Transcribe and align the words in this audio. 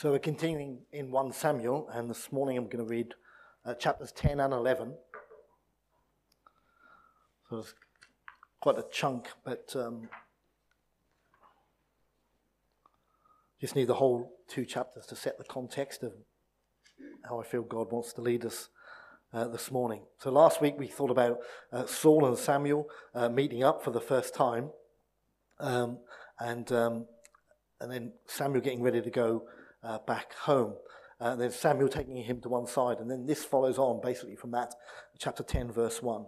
So 0.00 0.12
we're 0.12 0.20
continuing 0.20 0.82
in 0.92 1.10
1 1.10 1.32
Samuel, 1.32 1.88
and 1.92 2.08
this 2.08 2.30
morning 2.30 2.56
I'm 2.56 2.68
going 2.68 2.86
to 2.86 2.88
read 2.88 3.14
uh, 3.64 3.74
chapters 3.74 4.12
10 4.12 4.38
and 4.38 4.54
11. 4.54 4.94
So 7.50 7.58
it's 7.58 7.74
quite 8.60 8.78
a 8.78 8.84
chunk, 8.92 9.26
but 9.44 9.74
um, 9.74 10.08
just 13.60 13.74
need 13.74 13.88
the 13.88 13.94
whole 13.94 14.36
two 14.46 14.64
chapters 14.64 15.04
to 15.06 15.16
set 15.16 15.36
the 15.36 15.42
context 15.42 16.04
of 16.04 16.12
how 17.28 17.40
I 17.40 17.42
feel 17.42 17.62
God 17.62 17.90
wants 17.90 18.12
to 18.12 18.20
lead 18.20 18.44
us 18.44 18.68
uh, 19.32 19.48
this 19.48 19.72
morning. 19.72 20.02
So 20.20 20.30
last 20.30 20.62
week 20.62 20.76
we 20.78 20.86
thought 20.86 21.10
about 21.10 21.40
uh, 21.72 21.86
Saul 21.86 22.24
and 22.24 22.38
Samuel 22.38 22.86
uh, 23.16 23.30
meeting 23.30 23.64
up 23.64 23.82
for 23.82 23.90
the 23.90 24.00
first 24.00 24.32
time, 24.32 24.70
um, 25.58 25.98
and 26.38 26.70
um, 26.70 27.06
and 27.80 27.90
then 27.90 28.12
Samuel 28.26 28.60
getting 28.60 28.82
ready 28.84 29.02
to 29.02 29.10
go 29.10 29.42
uh, 29.88 29.98
back 30.06 30.34
home. 30.34 30.74
Uh, 31.20 31.34
then 31.34 31.50
Samuel 31.50 31.88
taking 31.88 32.22
him 32.22 32.40
to 32.42 32.48
one 32.48 32.66
side, 32.66 32.98
and 33.00 33.10
then 33.10 33.26
this 33.26 33.44
follows 33.44 33.78
on 33.78 34.00
basically 34.00 34.36
from 34.36 34.52
that, 34.52 34.74
chapter 35.18 35.42
10, 35.42 35.72
verse 35.72 36.00
1. 36.00 36.24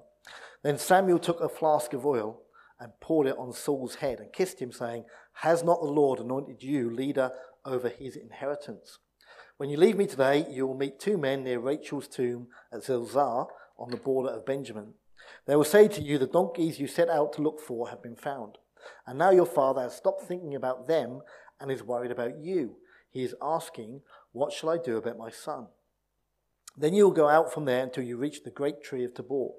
Then 0.63 0.79
Samuel 0.79 1.19
took 1.19 1.41
a 1.41 1.49
flask 1.49 1.93
of 1.93 2.05
oil 2.05 2.41
and 2.81 2.93
poured 3.01 3.27
it 3.27 3.39
on 3.39 3.53
Saul's 3.53 3.97
head 3.97 4.19
and 4.19 4.33
kissed 4.33 4.61
him, 4.61 4.73
saying, 4.73 5.05
Has 5.35 5.63
not 5.63 5.81
the 5.81 5.87
Lord 5.87 6.19
anointed 6.19 6.63
you 6.63 6.91
leader 6.91 7.31
over 7.65 7.89
his 7.89 8.17
inheritance? 8.17 8.99
When 9.59 9.69
you 9.69 9.77
leave 9.77 9.97
me 9.97 10.07
today, 10.07 10.47
you 10.51 10.67
will 10.67 10.77
meet 10.77 10.99
two 10.99 11.19
men 11.19 11.45
near 11.45 11.61
Rachel's 11.61 12.09
tomb 12.09 12.49
at 12.73 12.83
Zelzah 12.83 13.45
on 13.79 13.91
the 13.91 13.99
border 13.99 14.31
of 14.31 14.47
Benjamin. 14.47 14.95
They 15.47 15.55
will 15.55 15.65
say 15.65 15.87
to 15.87 16.01
you, 16.01 16.17
The 16.17 16.27
donkeys 16.27 16.81
you 16.81 16.87
set 16.87 17.11
out 17.11 17.35
to 17.35 17.43
look 17.43 17.61
for 17.61 17.91
have 17.91 18.03
been 18.03 18.17
found. 18.17 18.57
And 19.07 19.19
now 19.19 19.31
your 19.31 19.47
father 19.47 19.83
has 19.83 19.95
stopped 19.95 20.23
thinking 20.23 20.55
about 20.55 20.89
them 20.89 21.21
and 21.61 21.71
is 21.71 21.83
worried 21.83 22.11
about 22.11 22.39
you. 22.39 22.77
He 23.11 23.23
is 23.25 23.35
asking, 23.43 24.03
What 24.33 24.53
shall 24.53 24.71
I 24.71 24.79
do 24.79 24.97
about 24.97 25.19
my 25.19 25.31
son? 25.31 25.67
Then 26.77 26.95
you 26.95 27.05
will 27.05 27.13
go 27.13 27.29
out 27.29 27.53
from 27.53 27.65
there 27.65 27.83
until 27.83 28.05
you 28.05 28.17
reach 28.17 28.43
the 28.43 28.51
great 28.51 28.83
tree 28.83 29.05
of 29.05 29.15
Tabor. 29.15 29.51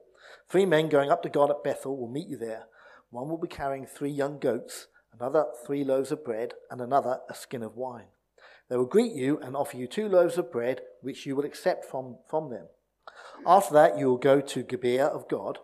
Three 0.50 0.66
men 0.66 0.90
going 0.90 1.12
up 1.12 1.24
to 1.24 1.30
God 1.30 1.50
at 1.50 1.64
Bethel 1.64 1.98
will 1.98 2.08
meet 2.08 2.28
you 2.28 2.38
there. 2.38 2.66
One 3.10 3.30
will 3.30 3.38
be 3.38 3.48
carrying 3.48 3.86
three 3.86 4.10
young 4.10 4.40
goats, 4.40 4.88
another 5.14 5.46
three 5.66 5.84
loaves 5.84 6.12
of 6.12 6.24
bread, 6.24 6.54
and 6.70 6.80
another 6.80 7.20
a 7.30 7.36
skin 7.36 7.64
of 7.64 7.76
wine. 7.76 8.08
They 8.70 8.78
will 8.78 8.86
greet 8.86 9.12
you 9.14 9.38
and 9.40 9.56
offer 9.56 9.76
you 9.76 9.88
two 9.88 10.08
loaves 10.08 10.38
of 10.38 10.52
bread, 10.52 10.82
which 11.02 11.26
you 11.26 11.36
will 11.36 11.44
accept 11.44 11.84
from, 11.84 12.18
from 12.30 12.50
them. 12.50 12.68
After 13.46 13.74
that, 13.74 13.98
you 13.98 14.08
will 14.08 14.18
go 14.18 14.40
to 14.40 14.64
Gibeah 14.64 15.08
of 15.08 15.28
God, 15.28 15.60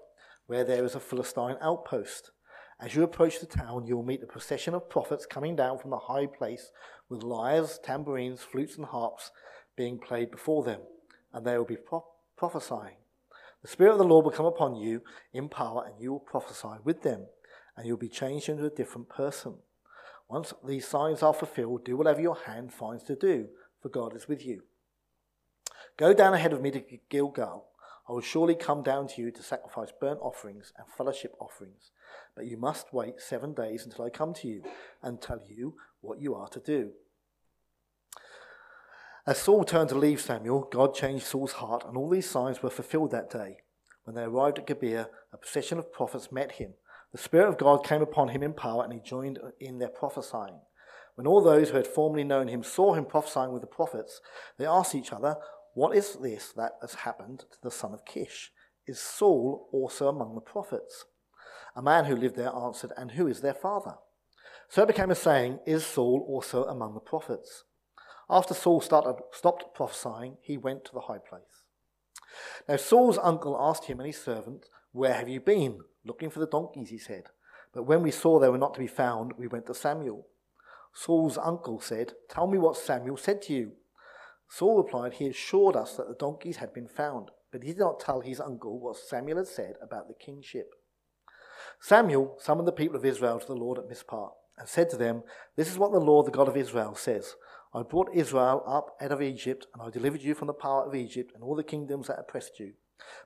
where 0.47 0.65
there 0.65 0.83
is 0.83 0.95
a 0.95 0.99
Philistine 0.99 1.55
outpost. 1.61 2.31
As 2.79 2.95
you 2.95 3.03
approach 3.03 3.39
the 3.39 3.45
town, 3.45 3.87
you 3.87 3.95
will 3.95 4.03
meet 4.03 4.23
a 4.23 4.27
procession 4.27 4.73
of 4.73 4.89
prophets 4.89 5.25
coming 5.25 5.55
down 5.55 5.79
from 5.79 5.91
the 5.91 5.97
high 5.97 6.27
place 6.27 6.71
with 7.09 7.23
lyres, 7.23 7.79
tambourines, 7.83 8.41
flutes, 8.41 8.75
and 8.75 8.85
harps 8.85 9.31
being 9.75 9.99
played 9.99 10.31
before 10.31 10.63
them, 10.63 10.81
and 11.33 11.45
they 11.45 11.57
will 11.57 11.65
be 11.65 11.77
pro- 11.77 12.05
prophesying. 12.35 12.97
The 13.61 13.67
Spirit 13.67 13.93
of 13.93 13.97
the 13.97 14.03
Lord 14.03 14.25
will 14.25 14.31
come 14.31 14.45
upon 14.45 14.75
you 14.75 15.01
in 15.33 15.49
power, 15.49 15.83
and 15.85 16.01
you 16.01 16.11
will 16.11 16.19
prophesy 16.19 16.79
with 16.83 17.03
them, 17.03 17.27
and 17.75 17.85
you'll 17.85 17.97
be 17.97 18.09
changed 18.09 18.49
into 18.49 18.65
a 18.65 18.69
different 18.69 19.09
person. 19.09 19.55
Once 20.29 20.53
these 20.65 20.87
signs 20.87 21.23
are 21.23 21.33
fulfilled, 21.33 21.85
do 21.85 21.95
whatever 21.95 22.21
your 22.21 22.37
hand 22.45 22.73
finds 22.73 23.03
to 23.03 23.15
do, 23.15 23.47
for 23.81 23.89
God 23.89 24.15
is 24.15 24.27
with 24.27 24.45
you. 24.45 24.63
Go 25.95 26.13
down 26.13 26.33
ahead 26.33 26.53
of 26.53 26.61
me 26.61 26.71
to 26.71 26.83
Gilgal. 27.09 27.66
I 28.07 28.13
will 28.13 28.21
surely 28.21 28.55
come 28.55 28.83
down 28.83 29.07
to 29.09 29.21
you 29.21 29.31
to 29.31 29.43
sacrifice 29.43 29.91
burnt 29.99 30.19
offerings 30.21 30.71
and 30.77 30.87
fellowship 30.87 31.35
offerings, 31.39 31.91
but 32.35 32.45
you 32.45 32.57
must 32.57 32.93
wait 32.93 33.19
seven 33.19 33.53
days 33.53 33.85
until 33.85 34.05
I 34.05 34.09
come 34.09 34.33
to 34.35 34.47
you 34.47 34.63
and 35.03 35.21
tell 35.21 35.41
you 35.45 35.75
what 36.01 36.21
you 36.21 36.33
are 36.33 36.47
to 36.49 36.59
do. 36.59 36.91
As 39.25 39.37
Saul 39.37 39.65
turned 39.65 39.89
to 39.89 39.97
leave 39.97 40.21
Samuel, 40.21 40.69
God 40.71 40.93
changed 40.93 41.25
Saul's 41.25 41.53
heart, 41.53 41.83
and 41.85 41.97
all 41.97 42.09
these 42.09 42.29
signs 42.29 42.63
were 42.63 42.69
fulfilled 42.69 43.11
that 43.11 43.29
day. 43.29 43.57
When 44.05 44.15
they 44.15 44.23
arrived 44.23 44.57
at 44.57 44.67
Gibeah, 44.67 45.09
a 45.33 45.37
procession 45.37 45.77
of 45.77 45.91
prophets 45.91 46.31
met 46.31 46.53
him. 46.53 46.75
The 47.11 47.17
Spirit 47.17 47.49
of 47.49 47.57
God 47.57 47.85
came 47.85 48.01
upon 48.01 48.29
him 48.29 48.41
in 48.41 48.53
power, 48.53 48.85
and 48.85 48.93
he 48.93 49.01
joined 49.01 49.37
in 49.59 49.79
their 49.79 49.89
prophesying. 49.89 50.61
When 51.15 51.27
all 51.27 51.41
those 51.41 51.71
who 51.71 51.75
had 51.75 51.87
formerly 51.87 52.23
known 52.23 52.47
him 52.47 52.63
saw 52.63 52.93
him 52.93 53.03
prophesying 53.03 53.51
with 53.51 53.61
the 53.61 53.67
prophets, 53.67 54.21
they 54.57 54.65
asked 54.65 54.95
each 54.95 55.11
other, 55.11 55.35
What 55.77 55.95
is 55.95 56.15
this 56.15 56.53
that 56.53 56.71
has 56.81 56.95
happened 56.95 57.41
to 57.51 57.61
the 57.61 57.69
son 57.69 57.93
of 57.93 58.03
Kish? 58.03 58.51
Is 58.87 58.99
Saul 58.99 59.69
also 59.71 60.07
among 60.07 60.33
the 60.33 60.41
prophets? 60.41 61.05
A 61.75 61.83
man 61.83 62.05
who 62.05 62.15
lived 62.15 62.35
there 62.35 62.51
answered, 62.51 62.93
And 62.97 63.11
who 63.11 63.27
is 63.27 63.41
their 63.41 63.53
father? 63.53 63.93
So 64.69 64.81
it 64.81 64.87
became 64.87 65.11
a 65.11 65.15
saying, 65.15 65.59
Is 65.67 65.85
Saul 65.85 66.25
also 66.27 66.63
among 66.63 66.95
the 66.95 66.99
prophets? 66.99 67.65
After 68.27 68.55
Saul 68.55 68.81
started, 68.81 69.21
stopped 69.31 69.75
prophesying, 69.75 70.37
he 70.41 70.57
went 70.57 70.83
to 70.85 70.93
the 70.93 71.01
high 71.01 71.19
place. 71.19 71.67
Now 72.67 72.77
Saul's 72.77 73.19
uncle 73.19 73.55
asked 73.59 73.85
him 73.85 73.99
and 73.99 74.07
his 74.07 74.19
servant, 74.19 74.65
Where 74.93 75.13
have 75.13 75.29
you 75.29 75.39
been? 75.39 75.81
Looking 76.03 76.31
for 76.31 76.39
the 76.39 76.47
donkeys, 76.47 76.89
he 76.89 76.97
said. 76.97 77.25
But 77.71 77.83
when 77.83 78.01
we 78.01 78.09
saw 78.09 78.39
they 78.39 78.49
were 78.49 78.57
not 78.57 78.73
to 78.73 78.79
be 78.79 78.87
found, 78.87 79.33
we 79.37 79.45
went 79.45 79.67
to 79.67 79.75
Samuel. 79.75 80.25
Saul's 80.91 81.37
uncle 81.37 81.79
said, 81.79 82.13
Tell 82.31 82.47
me 82.47 82.57
what 82.57 82.77
Samuel 82.77 83.17
said 83.17 83.43
to 83.43 83.53
you. 83.53 83.73
Saul 84.49 84.77
replied, 84.77 85.13
He 85.13 85.27
assured 85.27 85.75
us 85.75 85.95
that 85.95 86.07
the 86.07 86.15
donkeys 86.15 86.57
had 86.57 86.73
been 86.73 86.87
found, 86.87 87.31
but 87.51 87.63
he 87.63 87.69
did 87.69 87.79
not 87.79 87.99
tell 87.99 88.21
his 88.21 88.39
uncle 88.39 88.79
what 88.79 88.97
Samuel 88.97 89.37
had 89.37 89.47
said 89.47 89.75
about 89.81 90.07
the 90.07 90.13
kingship. 90.13 90.73
Samuel 91.79 92.37
summoned 92.39 92.67
the 92.67 92.71
people 92.71 92.95
of 92.95 93.05
Israel 93.05 93.39
to 93.39 93.47
the 93.47 93.55
Lord 93.55 93.77
at 93.77 93.87
Mizpah 93.87 94.29
and 94.57 94.67
said 94.67 94.89
to 94.89 94.97
them, 94.97 95.23
This 95.55 95.69
is 95.69 95.77
what 95.77 95.91
the 95.91 95.99
Lord, 95.99 96.25
the 96.25 96.31
God 96.31 96.47
of 96.47 96.57
Israel, 96.57 96.95
says. 96.95 97.35
I 97.73 97.83
brought 97.83 98.13
Israel 98.13 98.63
up 98.65 98.95
out 99.01 99.11
of 99.11 99.21
Egypt, 99.21 99.67
and 99.73 99.83
I 99.83 99.89
delivered 99.89 100.21
you 100.21 100.33
from 100.33 100.47
the 100.47 100.53
power 100.53 100.85
of 100.85 100.95
Egypt 100.95 101.31
and 101.35 101.43
all 101.43 101.55
the 101.55 101.63
kingdoms 101.63 102.07
that 102.07 102.19
oppressed 102.19 102.59
you. 102.59 102.73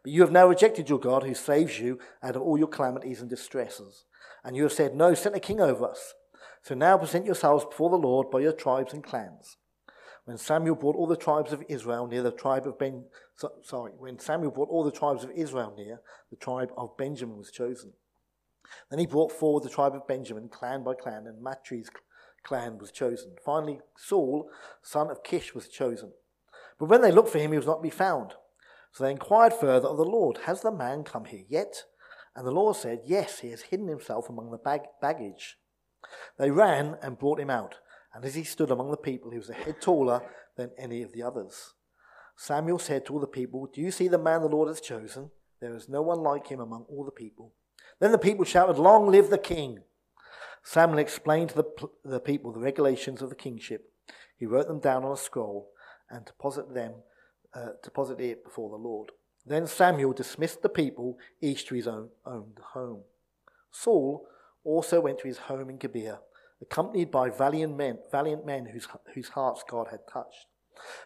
But 0.04 0.12
you 0.12 0.22
have 0.22 0.32
now 0.32 0.48
rejected 0.48 0.90
your 0.90 1.00
God 1.00 1.24
who 1.24 1.34
saves 1.34 1.80
you 1.80 2.00
out 2.22 2.36
of 2.36 2.42
all 2.42 2.58
your 2.58 2.68
calamities 2.68 3.22
and 3.22 3.30
distresses. 3.30 4.06
And 4.44 4.56
you 4.56 4.64
have 4.64 4.74
said, 4.74 4.96
No, 4.96 5.14
set 5.14 5.36
a 5.36 5.40
king 5.40 5.62
over 5.62 5.86
us. 5.86 6.16
So 6.64 6.76
now 6.76 6.98
present 6.98 7.26
yourselves 7.26 7.66
before 7.66 7.90
the 7.90 7.96
Lord 7.96 8.30
by 8.30 8.40
your 8.40 8.52
tribes 8.52 8.94
and 8.94 9.04
clans. 9.04 9.58
When 10.26 10.38
Samuel 10.38 10.76
brought 10.76 10.96
all 10.96 11.08
the 11.08 11.16
tribes 11.16 11.52
of 11.52 11.64
Israel 11.68 12.08
near 12.08 12.22
the 12.22 12.32
tribe 12.32 12.68
of 12.68 12.78
Ben, 12.78 13.06
so, 13.36 13.52
sorry, 13.64 13.94
when 13.98 14.20
Samuel 14.20 14.52
brought 14.52 14.70
all 14.70 14.84
the 14.84 14.92
tribes 14.92 15.24
of 15.24 15.32
Israel 15.32 15.74
near, 15.76 16.02
the 16.30 16.36
tribe 16.36 16.72
of 16.78 16.96
Benjamin 16.96 17.38
was 17.38 17.52
chosen. 17.52 17.94
Then 18.90 19.00
he 19.00 19.08
brought 19.08 19.32
forward 19.32 19.64
the 19.64 19.70
tribe 19.70 19.96
of 19.96 20.08
Benjamin, 20.08 20.48
clan 20.50 20.84
by 20.84 20.94
clan, 20.94 21.26
and 21.26 21.42
Matri's 21.42 21.90
clan 22.44 22.78
was 22.78 22.92
chosen. 22.92 23.36
Finally, 23.44 23.80
Saul, 23.98 24.50
son 24.82 25.10
of 25.10 25.24
Kish, 25.24 25.56
was 25.56 25.68
chosen. 25.68 26.12
But 26.80 26.90
when 26.90 27.02
they 27.02 27.12
looked 27.12 27.30
for 27.30 27.40
him, 27.40 27.52
he 27.52 27.58
was 27.58 27.68
not 27.68 27.78
to 27.78 27.84
be 27.84 27.90
found. 27.90 28.34
So 28.92 29.04
they 29.04 29.12
inquired 29.12 29.54
further 29.54 29.88
of 29.88 29.98
the 29.98 30.06
Lord, 30.06 30.40
Has 30.46 30.62
the 30.62 30.72
man 30.72 31.04
come 31.04 31.26
here 31.26 31.46
yet? 31.48 31.84
And 32.36 32.46
the 32.46 32.52
Lord 32.52 32.76
said, 32.76 33.02
Yes, 33.06 33.40
he 33.40 33.50
has 33.50 33.64
hidden 33.64 33.88
himself 33.88 34.30
among 34.30 34.52
the 34.52 34.58
bag- 34.58 34.82
baggage. 35.02 35.58
They 36.38 36.52
ran 36.52 36.98
and 37.02 37.20
brought 37.20 37.40
him 37.40 37.50
out, 37.50 37.76
and 38.14 38.26
as 38.26 38.36
he 38.36 38.44
stood 38.44 38.72
among 38.72 38.92
the 38.92 38.98
people, 38.98 39.32
he 39.32 39.38
was 39.38 39.50
a 39.50 39.54
head 39.54 39.82
taller 39.82 40.22
than 40.58 40.72
any 40.78 41.02
of 41.02 41.14
the 41.14 41.24
others. 41.24 41.74
Samuel 42.36 42.80
said 42.80 43.06
to 43.06 43.14
all 43.14 43.20
the 43.20 43.28
people, 43.28 43.70
Do 43.72 43.82
you 43.82 43.92
see 43.92 44.08
the 44.08 44.18
man 44.18 44.42
the 44.42 44.48
Lord 44.48 44.68
has 44.68 44.82
chosen? 44.82 45.32
There 45.60 45.76
is 45.76 45.88
no 45.88 46.02
one 46.02 46.20
like 46.20 46.48
him 46.48 46.60
among 46.60 46.86
all 46.90 47.06
the 47.06 47.12
people. 47.12 47.54
Then 48.00 48.12
the 48.12 48.18
people 48.18 48.46
shouted, 48.46 48.78
Long 48.78 49.10
live 49.12 49.30
the 49.30 49.38
king! 49.38 49.80
Samuel 50.64 51.00
explained 51.00 51.50
to 51.50 51.56
the, 51.56 51.90
the 52.04 52.20
people 52.20 52.52
the 52.52 52.60
regulations 52.60 53.22
of 53.22 53.30
the 53.30 53.36
kingship. 53.36 53.92
He 54.38 54.46
wrote 54.46 54.68
them 54.68 54.80
down 54.80 55.04
on 55.04 55.12
a 55.12 55.18
scroll 55.18 55.70
and 56.10 56.26
deposited 56.26 56.74
them, 56.74 56.94
uh, 57.54 57.70
deposited 57.84 58.24
it 58.24 58.44
before 58.44 58.70
the 58.70 58.76
Lord. 58.76 59.12
Then 59.46 59.66
Samuel 59.68 60.14
dismissed 60.14 60.62
the 60.62 60.70
people, 60.70 61.18
each 61.42 61.66
to 61.68 61.76
his 61.76 61.88
own, 61.88 62.10
own 62.26 62.54
home. 62.74 63.04
Saul 63.72 64.28
also 64.64 65.00
went 65.02 65.20
to 65.20 65.28
his 65.28 65.40
home 65.40 65.70
in 65.70 65.78
Gibeah, 65.78 66.20
accompanied 66.62 67.12
by 67.12 67.30
valiant 67.30 67.76
men, 67.76 67.98
valiant 68.12 68.46
men 68.46 68.68
whose, 68.68 68.88
whose 69.14 69.30
hearts 69.30 69.64
God 69.68 69.88
had 69.90 70.08
touched. 70.12 70.48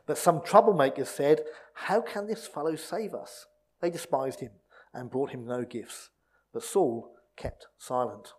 But 0.05 0.17
some 0.17 0.40
troublemakers 0.41 1.07
said, 1.07 1.41
How 1.73 2.02
can 2.02 2.28
this 2.28 2.47
fellow 2.47 2.75
save 2.75 3.13
us? 3.13 3.46
They 3.81 3.90
despised 3.90 4.40
him 4.40 4.52
and 4.93 5.11
brought 5.11 5.31
him 5.31 5.46
no 5.46 5.63
gifts. 5.63 6.09
But 6.53 6.63
Saul 6.63 7.13
kept 7.35 7.67
silent. 7.78 8.34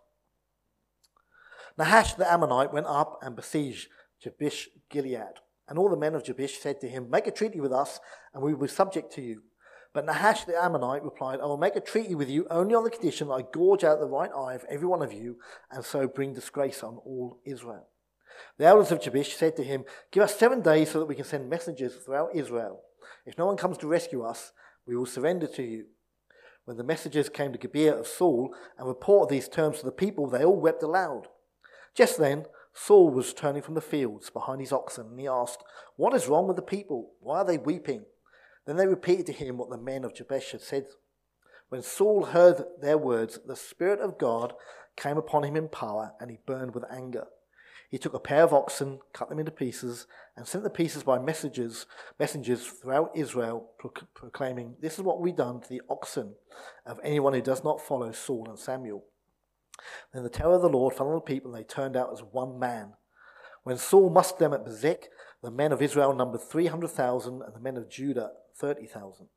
Nahash 1.77 2.15
the 2.15 2.31
Ammonite 2.31 2.73
went 2.73 2.87
up 2.87 3.19
and 3.21 3.35
besieged 3.35 3.89
Jabesh 4.23 4.67
Gilead. 4.89 5.39
And 5.69 5.77
all 5.77 5.89
the 5.89 5.97
men 5.97 6.15
of 6.15 6.23
Jabesh 6.23 6.57
said 6.57 6.79
to 6.81 6.87
him, 6.87 7.09
Make 7.09 7.27
a 7.27 7.31
treaty 7.31 7.59
with 7.59 7.73
us, 7.73 7.99
and 8.33 8.41
we 8.41 8.53
will 8.53 8.61
be 8.61 8.67
subject 8.67 9.13
to 9.13 9.21
you. 9.21 9.43
But 9.93 10.05
Nahash 10.05 10.45
the 10.45 10.61
Ammonite 10.61 11.03
replied, 11.03 11.39
I 11.39 11.45
will 11.45 11.57
make 11.57 11.75
a 11.75 11.81
treaty 11.81 12.15
with 12.15 12.29
you 12.29 12.45
only 12.49 12.75
on 12.75 12.83
the 12.83 12.89
condition 12.89 13.27
that 13.27 13.33
I 13.33 13.41
gorge 13.53 13.83
out 13.83 13.99
the 13.99 14.07
right 14.07 14.31
eye 14.35 14.53
of 14.53 14.65
every 14.69 14.87
one 14.87 15.01
of 15.01 15.13
you, 15.13 15.37
and 15.71 15.83
so 15.83 16.07
bring 16.07 16.33
disgrace 16.33 16.83
on 16.83 16.97
all 16.97 17.39
Israel. 17.45 17.87
The 18.57 18.65
elders 18.65 18.91
of 18.91 19.01
Jabesh 19.01 19.35
said 19.35 19.55
to 19.55 19.63
him, 19.63 19.85
Give 20.11 20.23
us 20.23 20.35
seven 20.35 20.61
days 20.61 20.91
so 20.91 20.99
that 20.99 21.07
we 21.07 21.15
can 21.15 21.25
send 21.25 21.49
messengers 21.49 21.95
throughout 21.95 22.35
Israel. 22.35 22.81
If 23.25 23.37
no 23.37 23.45
one 23.45 23.57
comes 23.57 23.77
to 23.79 23.87
rescue 23.87 24.23
us, 24.23 24.51
we 24.85 24.95
will 24.95 25.05
surrender 25.05 25.47
to 25.47 25.63
you. 25.63 25.85
When 26.65 26.77
the 26.77 26.83
messengers 26.83 27.29
came 27.29 27.53
to 27.53 27.57
Gibeah 27.57 27.95
of 27.95 28.07
Saul 28.07 28.53
and 28.77 28.87
reported 28.87 29.33
these 29.33 29.47
terms 29.47 29.79
to 29.79 29.85
the 29.85 29.91
people, 29.91 30.27
they 30.27 30.43
all 30.43 30.59
wept 30.59 30.83
aloud. 30.83 31.27
Just 31.95 32.17
then, 32.17 32.45
Saul 32.73 33.09
was 33.09 33.33
turning 33.33 33.61
from 33.61 33.73
the 33.73 33.81
fields 33.81 34.29
behind 34.29 34.61
his 34.61 34.71
oxen, 34.73 35.07
and 35.07 35.19
he 35.19 35.27
asked, 35.27 35.63
What 35.95 36.13
is 36.13 36.27
wrong 36.27 36.47
with 36.47 36.57
the 36.57 36.61
people? 36.61 37.13
Why 37.21 37.39
are 37.39 37.45
they 37.45 37.57
weeping? 37.57 38.05
Then 38.67 38.75
they 38.75 38.85
repeated 38.85 39.25
to 39.27 39.33
him 39.33 39.57
what 39.57 39.69
the 39.69 39.77
men 39.77 40.03
of 40.03 40.13
Jabesh 40.13 40.51
had 40.51 40.61
said. 40.61 40.87
When 41.69 41.81
Saul 41.81 42.25
heard 42.25 42.65
their 42.81 42.97
words, 42.97 43.39
the 43.45 43.55
Spirit 43.55 44.01
of 44.01 44.17
God 44.17 44.53
came 44.97 45.17
upon 45.17 45.43
him 45.43 45.55
in 45.55 45.69
power, 45.69 46.13
and 46.19 46.29
he 46.29 46.39
burned 46.45 46.75
with 46.75 46.83
anger. 46.91 47.27
He 47.89 47.97
took 47.97 48.13
a 48.13 48.19
pair 48.19 48.43
of 48.43 48.53
oxen, 48.53 48.99
cut 49.13 49.29
them 49.29 49.39
into 49.39 49.51
pieces, 49.51 50.05
and 50.35 50.45
sent 50.45 50.65
the 50.65 50.69
pieces 50.69 51.03
by 51.03 51.17
messengers, 51.17 51.85
messengers 52.19 52.67
throughout 52.67 53.11
Israel, 53.15 53.69
proclaiming, 54.13 54.75
This 54.81 54.95
is 54.95 55.01
what 55.01 55.21
we've 55.21 55.35
done 55.35 55.61
to 55.61 55.69
the 55.69 55.81
oxen 55.89 56.35
of 56.85 56.99
anyone 57.03 57.33
who 57.33 57.41
does 57.41 57.63
not 57.63 57.79
follow 57.79 58.11
Saul 58.11 58.47
and 58.49 58.59
Samuel. 58.59 59.05
Then 60.13 60.23
the 60.23 60.29
terror 60.29 60.55
of 60.55 60.61
the 60.61 60.69
Lord 60.69 60.93
fell 60.93 61.07
on 61.07 61.15
the 61.15 61.21
people, 61.21 61.53
and 61.53 61.59
they 61.59 61.65
turned 61.65 61.95
out 61.95 62.11
as 62.11 62.19
one 62.19 62.59
man. 62.59 62.93
When 63.63 63.77
Saul 63.77 64.09
mustered 64.09 64.39
them 64.39 64.53
at 64.53 64.65
Bezek, 64.65 65.05
the 65.41 65.51
men 65.51 65.71
of 65.71 65.81
Israel 65.81 66.13
numbered 66.13 66.41
300,000, 66.41 67.41
and 67.41 67.55
the 67.55 67.61
men 67.61 67.77
of 67.77 67.89
Judah 67.89 68.31
30,000. 68.59 69.27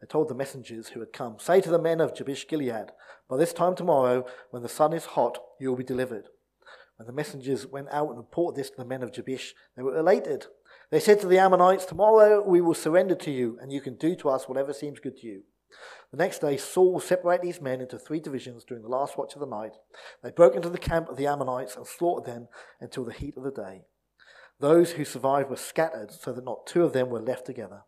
They 0.00 0.06
told 0.06 0.28
the 0.28 0.34
messengers 0.34 0.88
who 0.88 1.00
had 1.00 1.12
come, 1.12 1.36
Say 1.38 1.60
to 1.60 1.70
the 1.70 1.78
men 1.78 2.00
of 2.00 2.14
Jabesh 2.14 2.46
Gilead, 2.46 2.92
By 3.28 3.36
this 3.36 3.52
time 3.52 3.74
tomorrow, 3.74 4.26
when 4.50 4.62
the 4.62 4.68
sun 4.68 4.92
is 4.92 5.06
hot, 5.06 5.38
you 5.58 5.68
will 5.68 5.76
be 5.76 5.84
delivered. 5.84 6.28
When 6.96 7.06
the 7.06 7.12
messengers 7.12 7.66
went 7.66 7.88
out 7.90 8.08
and 8.08 8.16
reported 8.16 8.56
this 8.58 8.70
to 8.70 8.76
the 8.76 8.84
men 8.84 9.02
of 9.02 9.12
Jabesh, 9.12 9.54
they 9.76 9.82
were 9.82 9.96
elated. 9.96 10.46
They 10.90 11.00
said 11.00 11.20
to 11.20 11.26
the 11.26 11.38
Ammonites, 11.38 11.84
Tomorrow 11.84 12.42
we 12.46 12.60
will 12.60 12.74
surrender 12.74 13.14
to 13.16 13.30
you, 13.30 13.58
and 13.60 13.72
you 13.72 13.80
can 13.80 13.96
do 13.96 14.14
to 14.16 14.28
us 14.28 14.48
whatever 14.48 14.72
seems 14.72 15.00
good 15.00 15.16
to 15.18 15.26
you. 15.26 15.42
The 16.10 16.16
next 16.16 16.40
day, 16.40 16.56
Saul 16.56 16.98
separated 17.00 17.46
his 17.46 17.60
men 17.60 17.80
into 17.80 17.98
three 17.98 18.20
divisions 18.20 18.64
during 18.64 18.82
the 18.82 18.88
last 18.88 19.18
watch 19.18 19.34
of 19.34 19.40
the 19.40 19.46
night. 19.46 19.72
They 20.22 20.30
broke 20.30 20.54
into 20.54 20.70
the 20.70 20.78
camp 20.78 21.08
of 21.08 21.16
the 21.16 21.26
Ammonites 21.26 21.76
and 21.76 21.86
slaughtered 21.86 22.24
them 22.24 22.48
until 22.80 23.04
the 23.04 23.12
heat 23.12 23.36
of 23.36 23.42
the 23.42 23.50
day. 23.50 23.82
Those 24.58 24.92
who 24.92 25.04
survived 25.04 25.50
were 25.50 25.56
scattered, 25.56 26.10
so 26.10 26.32
that 26.32 26.44
not 26.44 26.66
two 26.66 26.84
of 26.84 26.92
them 26.92 27.10
were 27.10 27.20
left 27.20 27.46
together. 27.46 27.82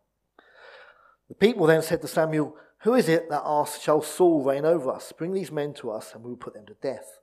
The 1.31 1.35
people 1.35 1.65
then 1.65 1.81
said 1.81 2.01
to 2.01 2.09
Samuel, 2.09 2.57
Who 2.81 2.93
is 2.93 3.07
it 3.07 3.29
that 3.29 3.43
asks, 3.45 3.81
Shall 3.81 4.01
Saul 4.01 4.43
reign 4.43 4.65
over 4.65 4.91
us? 4.91 5.13
Bring 5.17 5.31
these 5.31 5.49
men 5.49 5.73
to 5.75 5.89
us, 5.89 6.13
and 6.13 6.25
we 6.25 6.31
will 6.31 6.35
put 6.35 6.53
them 6.53 6.65
to 6.65 6.73
death. 6.81 7.19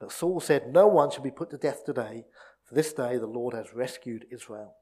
But 0.00 0.10
Saul 0.10 0.40
said, 0.40 0.72
No 0.72 0.88
one 0.88 1.12
shall 1.12 1.22
be 1.22 1.30
put 1.30 1.50
to 1.50 1.56
death 1.56 1.84
today, 1.84 2.24
for 2.64 2.74
this 2.74 2.92
day 2.92 3.16
the 3.16 3.28
Lord 3.28 3.54
has 3.54 3.72
rescued 3.72 4.26
Israel. 4.28 4.74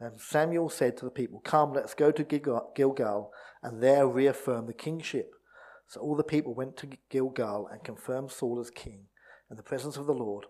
And 0.00 0.20
Samuel 0.20 0.68
said 0.68 0.96
to 0.96 1.04
the 1.04 1.12
people, 1.12 1.38
Come, 1.44 1.74
let 1.74 1.84
us 1.84 1.94
go 1.94 2.10
to 2.10 2.24
Gilgal, 2.74 3.30
and 3.62 3.80
there 3.80 4.08
reaffirm 4.08 4.66
the 4.66 4.72
kingship. 4.72 5.30
So 5.86 6.00
all 6.00 6.16
the 6.16 6.24
people 6.24 6.56
went 6.56 6.76
to 6.78 6.88
Gilgal 7.08 7.68
and 7.70 7.84
confirmed 7.84 8.32
Saul 8.32 8.58
as 8.58 8.70
king 8.70 9.04
in 9.48 9.56
the 9.56 9.62
presence 9.62 9.96
of 9.96 10.06
the 10.06 10.12
Lord. 10.12 10.46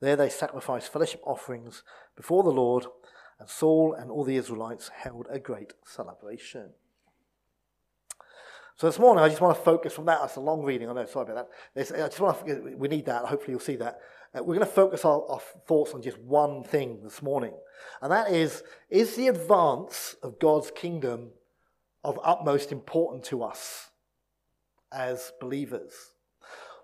There 0.00 0.14
they 0.14 0.28
sacrificed 0.28 0.92
fellowship 0.92 1.22
offerings 1.24 1.82
before 2.14 2.44
the 2.44 2.50
Lord, 2.50 2.86
and 3.40 3.48
Saul 3.48 3.92
and 3.92 4.08
all 4.08 4.22
the 4.22 4.36
Israelites 4.36 4.88
held 5.02 5.26
a 5.28 5.40
great 5.40 5.72
celebration. 5.84 6.74
So 8.82 8.88
this 8.88 8.98
morning, 8.98 9.22
I 9.22 9.28
just 9.28 9.40
want 9.40 9.56
to 9.56 9.62
focus 9.62 9.92
from 9.92 10.06
that. 10.06 10.18
That's 10.20 10.34
a 10.34 10.40
long 10.40 10.64
reading. 10.64 10.90
I 10.90 10.92
know. 10.92 11.06
Sorry 11.06 11.30
about 11.30 11.48
that. 11.76 11.94
I 11.94 12.08
just 12.08 12.18
want 12.18 12.44
to, 12.44 12.74
we 12.76 12.88
need 12.88 13.06
that. 13.06 13.24
Hopefully, 13.26 13.52
you'll 13.52 13.60
see 13.60 13.76
that. 13.76 14.00
Uh, 14.34 14.42
we're 14.42 14.56
going 14.56 14.66
to 14.66 14.66
focus 14.66 15.04
our, 15.04 15.24
our 15.30 15.38
thoughts 15.68 15.94
on 15.94 16.02
just 16.02 16.18
one 16.18 16.64
thing 16.64 16.98
this 17.00 17.22
morning, 17.22 17.52
and 18.00 18.10
that 18.10 18.32
is: 18.32 18.64
is 18.90 19.14
the 19.14 19.28
advance 19.28 20.16
of 20.24 20.40
God's 20.40 20.72
kingdom 20.72 21.30
of 22.02 22.18
utmost 22.24 22.72
importance 22.72 23.28
to 23.28 23.44
us 23.44 23.90
as 24.92 25.32
believers? 25.40 25.92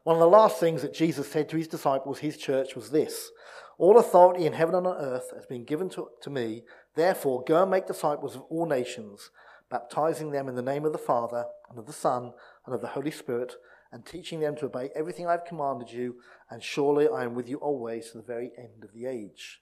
One 0.04 0.14
of 0.14 0.20
the 0.20 0.28
last 0.28 0.60
things 0.60 0.82
that 0.82 0.94
Jesus 0.94 1.28
said 1.28 1.48
to 1.48 1.56
his 1.56 1.66
disciples, 1.66 2.20
his 2.20 2.36
church, 2.36 2.76
was 2.76 2.90
this: 2.90 3.32
"All 3.76 3.98
authority 3.98 4.46
in 4.46 4.52
heaven 4.52 4.76
and 4.76 4.86
on 4.86 4.98
earth 4.98 5.32
has 5.34 5.46
been 5.46 5.64
given 5.64 5.88
to, 5.88 6.10
to 6.22 6.30
me. 6.30 6.62
Therefore, 6.94 7.42
go 7.42 7.60
and 7.62 7.72
make 7.72 7.88
disciples 7.88 8.36
of 8.36 8.42
all 8.42 8.66
nations." 8.66 9.32
Baptizing 9.70 10.31
them 10.31 10.49
in 10.49 10.55
the 10.55 10.62
name 10.62 10.85
of 10.85 10.93
the 10.93 10.99
Father, 10.99 11.44
and 11.69 11.79
of 11.79 11.87
the 11.87 11.93
Son, 11.93 12.32
and 12.65 12.75
of 12.75 12.81
the 12.81 12.88
Holy 12.88 13.11
Spirit, 13.11 13.55
and 13.93 14.05
teaching 14.05 14.41
them 14.41 14.56
to 14.56 14.67
obey 14.67 14.91
everything 14.94 15.26
I 15.26 15.32
have 15.32 15.44
commanded 15.44 15.91
you, 15.91 16.17
and 16.50 16.62
surely 16.62 17.09
I 17.09 17.25
am 17.25 17.35
with 17.35 17.49
you 17.49 17.56
always 17.59 18.11
to 18.11 18.19
the 18.19 18.25
very 18.25 18.50
end 18.59 18.85
of 18.85 18.93
the 18.93 19.06
age. 19.06 19.61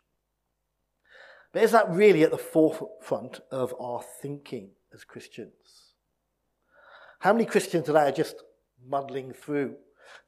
But 1.53 1.63
is 1.63 1.73
that 1.73 1.89
really 1.89 2.23
at 2.23 2.31
the 2.31 2.39
forefront 2.39 3.41
of 3.51 3.75
our 3.81 4.03
thinking 4.21 4.73
as 4.93 5.05
Christians? 5.05 5.95
How 7.21 7.33
many 7.33 7.45
Christians 7.45 7.87
today 7.87 8.09
are 8.09 8.13
just 8.13 8.37
muddling 8.87 9.33
through, 9.33 9.77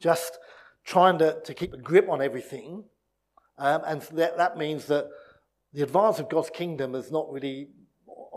just 0.01 0.39
trying 0.85 1.19
to, 1.19 1.41
to 1.45 1.55
keep 1.55 1.75
a 1.75 1.77
grip 1.77 2.09
on 2.09 2.23
everything? 2.23 2.85
Um, 3.59 3.83
and 3.87 4.03
that, 4.03 4.37
that 4.39 4.57
means 4.57 4.87
that 4.87 5.09
the 5.73 5.83
advance 5.83 6.19
of 6.19 6.31
God's 6.31 6.51
kingdom 6.51 6.95
is 6.95 7.11
not 7.11 7.31
really 7.31 7.69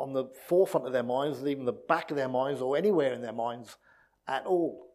on 0.02 0.14
the 0.14 0.26
forefront 0.48 0.88
of 0.88 0.94
their 0.94 1.04
minds, 1.04 1.46
even 1.46 1.66
the 1.66 1.72
back 1.72 2.12
of 2.12 2.18
their 2.18 2.28
minds, 2.28 2.62
or 2.62 2.76
anywhere 2.76 3.14
in 3.14 3.22
their 3.22 3.32
minds 3.32 3.78
at 4.28 4.46
all. 4.46 4.88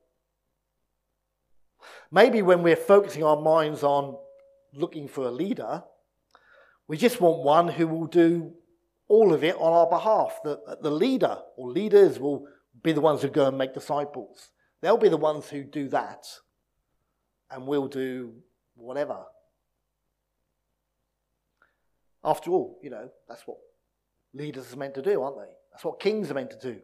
Maybe 2.11 2.43
when 2.43 2.63
we're 2.63 2.77
focusing 2.77 3.23
our 3.23 3.41
minds 3.41 3.83
on 3.83 4.17
looking 4.73 5.09
for 5.09 5.25
a 5.25 5.31
leader, 5.31 5.85
we 6.89 6.97
just 6.97 7.21
want 7.21 7.43
one 7.43 7.69
who 7.69 7.87
will 7.87 8.07
do 8.07 8.55
all 9.09 9.33
of 9.33 9.45
it 9.45 9.57
on 9.57 9.73
our 9.73 9.89
behalf. 9.89 10.41
The, 10.43 10.79
the 10.83 10.91
leader 10.91 11.39
or 11.57 11.71
leaders 11.71 12.19
will 12.19 12.47
be 12.83 12.93
the 12.93 13.01
ones 13.01 13.23
who 13.23 13.29
go 13.29 13.47
and 13.47 13.57
make 13.57 13.75
disciples. 13.75 14.51
They'll 14.81 14.99
be 14.99 15.09
the 15.09 15.17
ones 15.17 15.49
who 15.49 15.63
do 15.63 15.89
that, 15.89 16.27
and 17.51 17.67
we'll 17.67 17.89
do 17.89 18.35
whatever. 18.75 19.25
After 22.25 22.51
all, 22.51 22.79
you 22.83 22.91
know, 22.91 23.09
that's 23.29 23.43
what 23.47 23.59
leaders 24.37 24.73
are 24.73 24.77
meant 24.77 24.95
to 24.95 25.03
do, 25.03 25.23
aren't 25.23 25.39
they? 25.39 25.53
That's 25.73 25.85
what 25.85 26.01
kings 26.01 26.31
are 26.31 26.35
meant 26.35 26.51
to 26.51 26.73
do. 26.73 26.81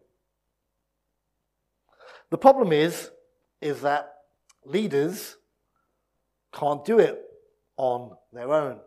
The 2.31 2.39
problem 2.39 2.73
is, 2.73 3.11
is 3.61 3.83
that 3.83 4.13
leaders 4.65 5.37
can't 6.53 6.85
do 6.85 6.99
it 6.99 7.21
on 7.77 8.17
their 8.33 8.53
own. 8.53 8.79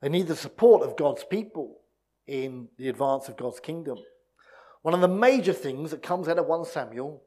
They 0.00 0.08
need 0.08 0.26
the 0.26 0.36
support 0.36 0.82
of 0.82 0.96
God's 0.96 1.24
people 1.24 1.80
in 2.26 2.68
the 2.78 2.88
advance 2.88 3.28
of 3.28 3.36
God's 3.36 3.60
kingdom. 3.60 3.98
One 4.82 4.94
of 4.94 5.00
the 5.00 5.08
major 5.08 5.52
things 5.52 5.90
that 5.90 6.02
comes 6.02 6.28
out 6.28 6.38
of 6.38 6.46
1 6.46 6.64
Samuel, 6.66 7.22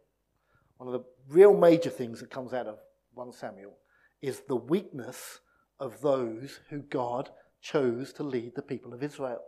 one 0.77 0.93
of 0.93 0.93
the 0.93 1.05
real 1.27 1.55
major 1.55 1.89
things 1.89 2.19
that 2.19 2.29
comes 2.29 2.53
out 2.53 2.67
of 2.67 2.77
1 3.13 3.33
Samuel, 3.33 3.77
is 4.21 4.41
the 4.47 4.55
weakness 4.55 5.39
of 5.79 6.01
those 6.01 6.59
who 6.69 6.81
God 6.81 7.29
chose 7.61 8.13
to 8.13 8.23
lead 8.23 8.53
the 8.55 8.61
people 8.61 8.93
of 8.93 9.03
Israel. 9.03 9.41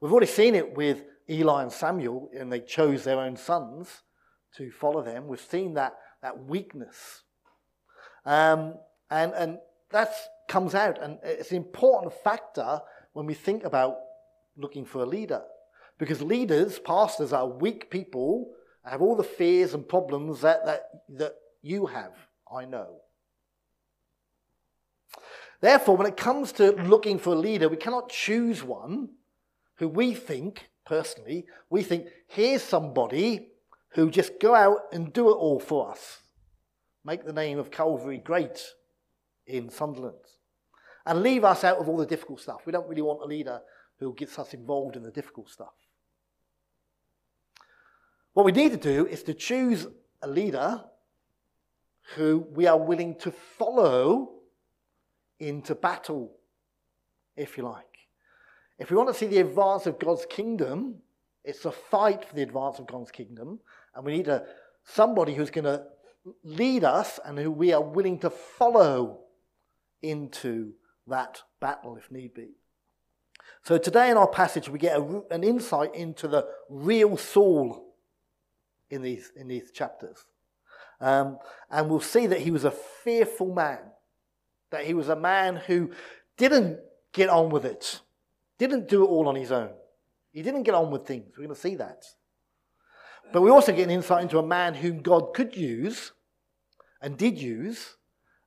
We've 0.00 0.12
already 0.12 0.26
seen 0.26 0.54
it 0.54 0.76
with 0.76 1.02
Eli 1.28 1.62
and 1.62 1.72
Samuel, 1.72 2.30
and 2.36 2.52
they 2.52 2.60
chose 2.60 3.04
their 3.04 3.18
own 3.18 3.36
sons 3.36 4.02
to 4.56 4.70
follow 4.70 5.02
them. 5.02 5.26
We've 5.26 5.40
seen 5.40 5.74
that, 5.74 5.94
that 6.22 6.44
weakness. 6.44 7.22
Um, 8.24 8.74
and 9.10 9.32
and 9.34 9.58
that 9.90 10.12
comes 10.48 10.74
out, 10.74 11.02
and 11.02 11.18
it's 11.22 11.50
an 11.50 11.56
important 11.56 12.12
factor 12.12 12.80
when 13.12 13.26
we 13.26 13.34
think 13.34 13.64
about 13.64 13.96
looking 14.56 14.84
for 14.84 15.02
a 15.02 15.06
leader. 15.06 15.42
Because 15.98 16.22
leaders, 16.22 16.78
pastors, 16.78 17.32
are 17.32 17.46
weak 17.46 17.90
people, 17.90 18.52
have 18.84 19.02
all 19.02 19.16
the 19.16 19.24
fears 19.24 19.74
and 19.74 19.88
problems 19.88 20.42
that, 20.42 20.64
that, 20.64 20.84
that 21.08 21.34
you 21.60 21.86
have, 21.86 22.12
I 22.52 22.64
know. 22.64 23.00
Therefore, 25.60 25.96
when 25.96 26.06
it 26.06 26.16
comes 26.16 26.52
to 26.52 26.70
looking 26.72 27.18
for 27.18 27.34
a 27.34 27.38
leader, 27.38 27.68
we 27.68 27.76
cannot 27.76 28.10
choose 28.10 28.62
one 28.62 29.10
who 29.78 29.88
we 29.88 30.14
think, 30.14 30.68
personally, 30.84 31.46
we 31.70 31.82
think, 31.82 32.08
here's 32.26 32.62
somebody 32.62 33.48
who 33.90 34.10
just 34.10 34.38
go 34.40 34.54
out 34.54 34.78
and 34.92 35.12
do 35.12 35.30
it 35.30 35.34
all 35.34 35.60
for 35.60 35.90
us. 35.90 36.18
Make 37.04 37.24
the 37.24 37.32
name 37.32 37.58
of 37.58 37.70
Calvary 37.70 38.18
great 38.18 38.62
in 39.46 39.70
Sunderland. 39.70 40.16
And 41.06 41.22
leave 41.22 41.44
us 41.44 41.64
out 41.64 41.78
of 41.78 41.88
all 41.88 41.96
the 41.96 42.04
difficult 42.06 42.40
stuff. 42.40 42.66
We 42.66 42.72
don't 42.72 42.88
really 42.88 43.02
want 43.02 43.22
a 43.22 43.26
leader 43.26 43.60
who 43.98 44.14
gets 44.14 44.38
us 44.38 44.52
involved 44.52 44.96
in 44.96 45.02
the 45.02 45.10
difficult 45.10 45.48
stuff. 45.48 45.72
What 48.34 48.44
we 48.44 48.52
need 48.52 48.72
to 48.72 48.76
do 48.76 49.06
is 49.06 49.22
to 49.24 49.34
choose 49.34 49.86
a 50.22 50.28
leader 50.28 50.84
who 52.14 52.46
we 52.50 52.66
are 52.66 52.78
willing 52.78 53.14
to 53.20 53.32
follow 53.32 54.34
into 55.38 55.74
battle, 55.74 56.32
if 57.36 57.56
you 57.56 57.64
like. 57.64 57.87
If 58.78 58.90
we 58.90 58.96
want 58.96 59.08
to 59.08 59.14
see 59.14 59.26
the 59.26 59.38
advance 59.38 59.86
of 59.86 59.98
God's 59.98 60.26
kingdom, 60.26 61.02
it's 61.44 61.64
a 61.64 61.72
fight 61.72 62.24
for 62.24 62.34
the 62.34 62.42
advance 62.42 62.78
of 62.78 62.86
God's 62.86 63.10
kingdom, 63.10 63.60
and 63.94 64.04
we 64.04 64.16
need 64.16 64.28
a, 64.28 64.44
somebody 64.84 65.34
who's 65.34 65.50
going 65.50 65.64
to 65.64 65.84
lead 66.44 66.84
us 66.84 67.18
and 67.24 67.38
who 67.38 67.50
we 67.50 67.72
are 67.72 67.82
willing 67.82 68.18
to 68.20 68.30
follow 68.30 69.20
into 70.02 70.72
that 71.06 71.42
battle 71.60 71.96
if 71.96 72.10
need 72.10 72.34
be. 72.34 72.50
So 73.62 73.78
today 73.78 74.10
in 74.10 74.16
our 74.16 74.28
passage, 74.28 74.68
we 74.68 74.78
get 74.78 74.98
a, 74.98 75.22
an 75.30 75.42
insight 75.42 75.94
into 75.94 76.28
the 76.28 76.46
real 76.68 77.16
Saul 77.16 77.94
in 78.90 79.02
these, 79.02 79.32
in 79.34 79.48
these 79.48 79.70
chapters. 79.70 80.24
Um, 81.00 81.38
and 81.70 81.88
we'll 81.88 82.00
see 82.00 82.26
that 82.26 82.40
he 82.40 82.50
was 82.50 82.64
a 82.64 82.70
fearful 82.70 83.52
man. 83.54 83.78
that 84.70 84.84
he 84.84 84.94
was 84.94 85.08
a 85.08 85.16
man 85.16 85.56
who 85.56 85.90
didn't 86.36 86.78
get 87.12 87.28
on 87.28 87.50
with 87.50 87.64
it, 87.64 88.00
didn't 88.58 88.88
do 88.88 89.04
it 89.04 89.08
all 89.08 89.28
on 89.28 89.36
his 89.36 89.52
own. 89.52 89.70
He 90.32 90.42
didn't 90.42 90.64
get 90.64 90.74
on 90.74 90.90
with 90.90 91.06
things. 91.06 91.32
We're 91.36 91.44
going 91.44 91.54
to 91.54 91.60
see 91.60 91.76
that. 91.76 92.04
But 93.32 93.42
we 93.42 93.50
also 93.50 93.72
get 93.72 93.84
an 93.84 93.90
insight 93.90 94.22
into 94.22 94.38
a 94.38 94.46
man 94.46 94.74
whom 94.74 95.02
God 95.02 95.34
could 95.34 95.56
use 95.56 96.12
and 97.02 97.16
did 97.16 97.38
use. 97.38 97.96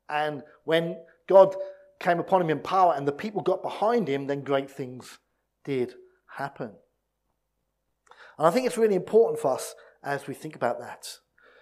And 0.10 0.44
when 0.65 0.98
God 1.27 1.56
came 2.00 2.20
upon 2.20 2.41
him 2.41 2.50
in 2.50 2.60
power 2.60 2.94
and 2.96 3.08
the 3.08 3.12
people 3.12 3.41
got 3.41 3.62
behind 3.62 4.08
him, 4.08 4.27
then 4.27 4.41
great 4.41 4.70
things 4.70 5.20
did 5.63 5.94
happen. 6.36 6.72
And 8.38 8.48
I 8.48 8.51
think 8.51 8.65
it's 8.65 8.77
really 8.77 8.96
important 8.96 9.39
for 9.39 9.53
us 9.53 9.75
as 10.03 10.27
we 10.27 10.34
think 10.34 10.56
about 10.56 10.80
that. 10.80 11.08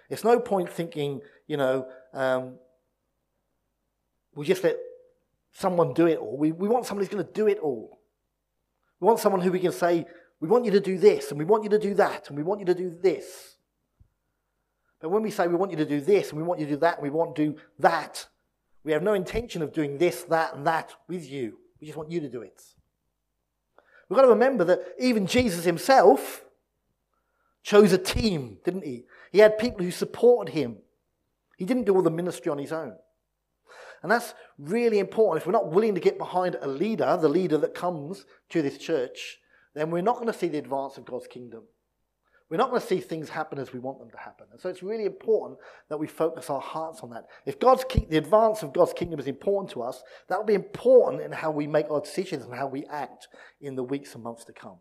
It's 0.08 0.24
no 0.24 0.40
point 0.40 0.70
thinking, 0.70 1.20
you 1.46 1.56
know, 1.56 1.86
um, 2.14 2.54
we 4.34 4.46
just 4.46 4.64
let 4.64 4.76
someone 5.52 5.92
do 5.92 6.06
it 6.06 6.18
all. 6.18 6.36
We, 6.36 6.52
we 6.52 6.68
want 6.68 6.86
somebody 6.86 7.06
who's 7.06 7.14
going 7.14 7.26
to 7.26 7.32
do 7.32 7.46
it 7.46 7.58
all. 7.58 7.99
We 9.00 9.06
want 9.06 9.18
someone 9.18 9.40
who 9.40 9.50
we 9.50 9.60
can 9.60 9.72
say, 9.72 10.06
we 10.40 10.48
want 10.48 10.64
you 10.64 10.70
to 10.72 10.80
do 10.80 10.98
this, 10.98 11.30
and 11.30 11.38
we 11.38 11.44
want 11.44 11.64
you 11.64 11.70
to 11.70 11.78
do 11.78 11.94
that, 11.94 12.28
and 12.28 12.36
we 12.36 12.42
want 12.42 12.60
you 12.60 12.66
to 12.66 12.74
do 12.74 12.90
this. 12.90 13.56
But 15.00 15.08
when 15.08 15.22
we 15.22 15.30
say 15.30 15.48
we 15.48 15.54
want 15.54 15.70
you 15.70 15.78
to 15.78 15.86
do 15.86 16.00
this, 16.00 16.30
and 16.30 16.38
we 16.38 16.46
want 16.46 16.60
you 16.60 16.66
to 16.66 16.72
do 16.72 16.78
that, 16.78 16.98
and 16.98 17.02
we 17.02 17.10
want 17.10 17.34
to 17.36 17.46
do 17.46 17.58
that, 17.78 18.28
we 18.84 18.92
have 18.92 19.02
no 19.02 19.14
intention 19.14 19.62
of 19.62 19.72
doing 19.72 19.98
this, 19.98 20.22
that, 20.24 20.54
and 20.54 20.66
that 20.66 20.94
with 21.08 21.30
you. 21.30 21.58
We 21.80 21.86
just 21.86 21.96
want 21.96 22.10
you 22.10 22.20
to 22.20 22.28
do 22.28 22.42
it. 22.42 22.62
We've 24.08 24.16
got 24.16 24.22
to 24.22 24.28
remember 24.28 24.64
that 24.64 24.80
even 24.98 25.26
Jesus 25.26 25.64
himself 25.64 26.44
chose 27.62 27.92
a 27.92 27.98
team, 27.98 28.58
didn't 28.64 28.84
he? 28.84 29.04
He 29.32 29.38
had 29.38 29.58
people 29.58 29.84
who 29.84 29.90
supported 29.90 30.52
him. 30.52 30.78
He 31.56 31.64
didn't 31.64 31.84
do 31.84 31.94
all 31.94 32.02
the 32.02 32.10
ministry 32.10 32.50
on 32.50 32.58
his 32.58 32.72
own. 32.72 32.94
And 34.02 34.10
that's 34.10 34.34
really 34.58 34.98
important. 34.98 35.42
If 35.42 35.46
we're 35.46 35.52
not 35.52 35.70
willing 35.70 35.94
to 35.94 36.00
get 36.00 36.18
behind 36.18 36.56
a 36.60 36.68
leader, 36.68 37.18
the 37.20 37.28
leader 37.28 37.58
that 37.58 37.74
comes 37.74 38.24
to 38.50 38.62
this 38.62 38.78
church, 38.78 39.38
then 39.74 39.90
we're 39.90 40.02
not 40.02 40.16
going 40.16 40.26
to 40.26 40.38
see 40.38 40.48
the 40.48 40.58
advance 40.58 40.96
of 40.96 41.04
God's 41.04 41.26
kingdom. 41.26 41.62
We're 42.48 42.56
not 42.56 42.70
going 42.70 42.80
to 42.80 42.86
see 42.86 42.98
things 42.98 43.28
happen 43.28 43.60
as 43.60 43.72
we 43.72 43.78
want 43.78 44.00
them 44.00 44.10
to 44.10 44.16
happen. 44.16 44.46
And 44.50 44.60
so 44.60 44.68
it's 44.68 44.82
really 44.82 45.04
important 45.04 45.60
that 45.88 45.98
we 45.98 46.08
focus 46.08 46.50
our 46.50 46.60
hearts 46.60 47.00
on 47.00 47.10
that. 47.10 47.26
If 47.46 47.60
God's 47.60 47.84
the 48.08 48.16
advance 48.16 48.64
of 48.64 48.72
God's 48.72 48.92
kingdom 48.92 49.20
is 49.20 49.28
important 49.28 49.70
to 49.72 49.82
us, 49.82 50.02
that 50.28 50.36
will 50.36 50.46
be 50.46 50.54
important 50.54 51.22
in 51.22 51.30
how 51.30 51.52
we 51.52 51.68
make 51.68 51.88
our 51.90 52.00
decisions 52.00 52.44
and 52.44 52.54
how 52.54 52.66
we 52.66 52.84
act 52.86 53.28
in 53.60 53.76
the 53.76 53.84
weeks 53.84 54.16
and 54.16 54.24
months 54.24 54.44
to 54.46 54.52
come. 54.52 54.78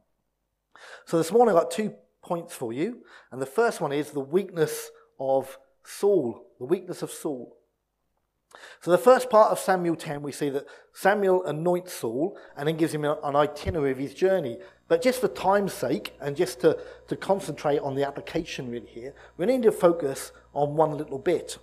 So 1.05 1.17
this 1.19 1.31
morning 1.31 1.55
I've 1.55 1.61
got 1.61 1.71
two 1.71 1.93
points 2.23 2.55
for 2.55 2.73
you. 2.73 3.03
And 3.31 3.39
the 3.39 3.45
first 3.45 3.81
one 3.81 3.91
is 3.91 4.11
the 4.11 4.19
weakness 4.19 4.89
of 5.19 5.59
Saul. 5.83 6.47
The 6.57 6.65
weakness 6.65 7.03
of 7.03 7.11
Saul. 7.11 7.55
So, 8.81 8.91
the 8.91 8.97
first 8.97 9.29
part 9.29 9.51
of 9.51 9.59
Samuel 9.59 9.95
10, 9.95 10.21
we 10.21 10.31
see 10.31 10.49
that 10.49 10.65
Samuel 10.93 11.43
anoints 11.45 11.93
Saul 11.93 12.37
and 12.57 12.67
then 12.67 12.77
gives 12.77 12.93
him 12.93 13.05
an 13.05 13.35
itinerary 13.35 13.91
of 13.91 13.97
his 13.97 14.13
journey. 14.13 14.57
But 14.87 15.03
just 15.03 15.21
for 15.21 15.27
time's 15.27 15.73
sake, 15.73 16.13
and 16.19 16.35
just 16.35 16.61
to, 16.61 16.77
to 17.07 17.15
concentrate 17.15 17.79
on 17.79 17.95
the 17.95 18.05
application 18.05 18.71
really 18.71 18.87
here, 18.87 19.13
we 19.37 19.45
need 19.45 19.61
to 19.63 19.71
focus 19.71 20.31
on 20.53 20.75
one 20.75 20.97
little 20.97 21.19
bit. 21.19 21.57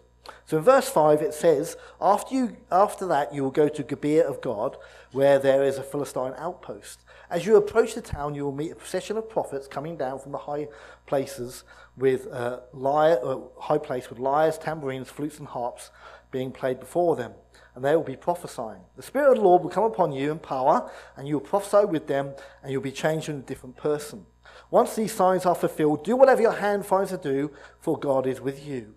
So 0.44 0.58
in 0.58 0.64
verse 0.64 0.88
5 0.88 1.22
it 1.22 1.34
says, 1.34 1.76
after, 2.00 2.34
you, 2.34 2.56
after 2.70 3.06
that 3.06 3.34
you 3.34 3.42
will 3.42 3.50
go 3.50 3.68
to 3.68 3.82
Gibeah 3.82 4.28
of 4.28 4.40
God, 4.40 4.76
where 5.12 5.38
there 5.38 5.64
is 5.64 5.78
a 5.78 5.82
Philistine 5.82 6.34
outpost. 6.36 7.00
As 7.28 7.44
you 7.44 7.56
approach 7.56 7.94
the 7.94 8.00
town, 8.00 8.34
you 8.34 8.44
will 8.44 8.52
meet 8.52 8.70
a 8.70 8.76
procession 8.76 9.16
of 9.16 9.28
prophets 9.28 9.66
coming 9.66 9.96
down 9.96 10.20
from 10.20 10.32
the 10.32 10.38
high 10.38 10.68
places 11.06 11.64
with 11.96 12.28
uh, 12.32 12.60
lyre, 12.72 13.18
uh, 13.22 13.38
high 13.58 13.78
place 13.78 14.08
with 14.08 14.18
lyres, 14.18 14.58
tambourines, 14.58 15.08
flutes, 15.08 15.38
and 15.38 15.48
harps 15.48 15.90
being 16.36 16.52
played 16.52 16.78
before 16.78 17.16
them, 17.16 17.32
and 17.74 17.82
they 17.82 17.96
will 17.96 18.02
be 18.02 18.14
prophesying. 18.14 18.82
The 18.94 19.02
Spirit 19.02 19.30
of 19.30 19.36
the 19.36 19.42
Lord 19.42 19.62
will 19.62 19.70
come 19.70 19.84
upon 19.84 20.12
you 20.12 20.30
in 20.30 20.38
power, 20.38 20.90
and 21.16 21.26
you 21.26 21.36
will 21.36 21.40
prophesy 21.40 21.86
with 21.86 22.08
them, 22.08 22.34
and 22.62 22.70
you'll 22.70 22.82
be 22.82 22.92
changed 22.92 23.30
into 23.30 23.40
a 23.40 23.46
different 23.46 23.78
person. 23.78 24.26
Once 24.70 24.94
these 24.94 25.14
signs 25.14 25.46
are 25.46 25.54
fulfilled, 25.54 26.04
do 26.04 26.14
whatever 26.14 26.42
your 26.42 26.52
hand 26.52 26.84
finds 26.84 27.10
to 27.10 27.16
do, 27.16 27.50
for 27.80 27.98
God 27.98 28.26
is 28.26 28.38
with 28.38 28.66
you. 28.66 28.94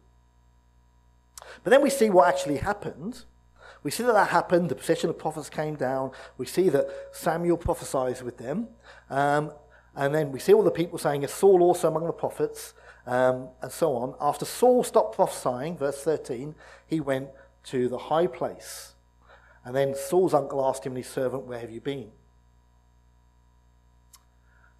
But 1.63 1.69
then 1.69 1.81
we 1.81 1.89
see 1.89 2.09
what 2.09 2.27
actually 2.27 2.57
happened. 2.57 3.23
We 3.83 3.91
see 3.91 4.03
that 4.03 4.11
that 4.11 4.31
happened. 4.31 4.67
The 4.67 4.75
procession 4.75 5.09
of 5.09 5.17
prophets 5.17 5.49
came 5.49 5.75
down. 5.75 6.11
We 6.37 6.45
see 6.45 6.67
that 6.67 6.89
Samuel 7.13 7.55
prophesies 7.55 8.21
with 8.21 8.37
them. 8.37 8.67
Um, 9.09 9.53
and 9.95 10.13
then 10.13 10.33
we 10.33 10.39
see 10.39 10.53
all 10.53 10.63
the 10.63 10.71
people 10.71 10.99
saying, 10.99 11.23
Is 11.23 11.31
Saul 11.31 11.63
also 11.63 11.87
among 11.87 12.05
the 12.05 12.11
prophets? 12.11 12.73
Um, 13.09 13.47
and 13.63 13.71
so 13.71 13.95
on. 13.95 14.13
After 14.21 14.45
Saul 14.45 14.83
stopped 14.83 15.15
prophesying, 15.15 15.75
verse 15.75 16.03
13, 16.03 16.53
he 16.85 16.99
went 16.99 17.29
to 17.65 17.89
the 17.89 17.97
high 17.97 18.27
place. 18.27 18.93
And 19.65 19.75
then 19.75 19.95
Saul's 19.95 20.35
uncle 20.35 20.63
asked 20.63 20.85
him 20.85 20.95
his 20.95 21.07
servant, 21.07 21.45
Where 21.45 21.59
have 21.59 21.71
you 21.71 21.81
been? 21.81 22.11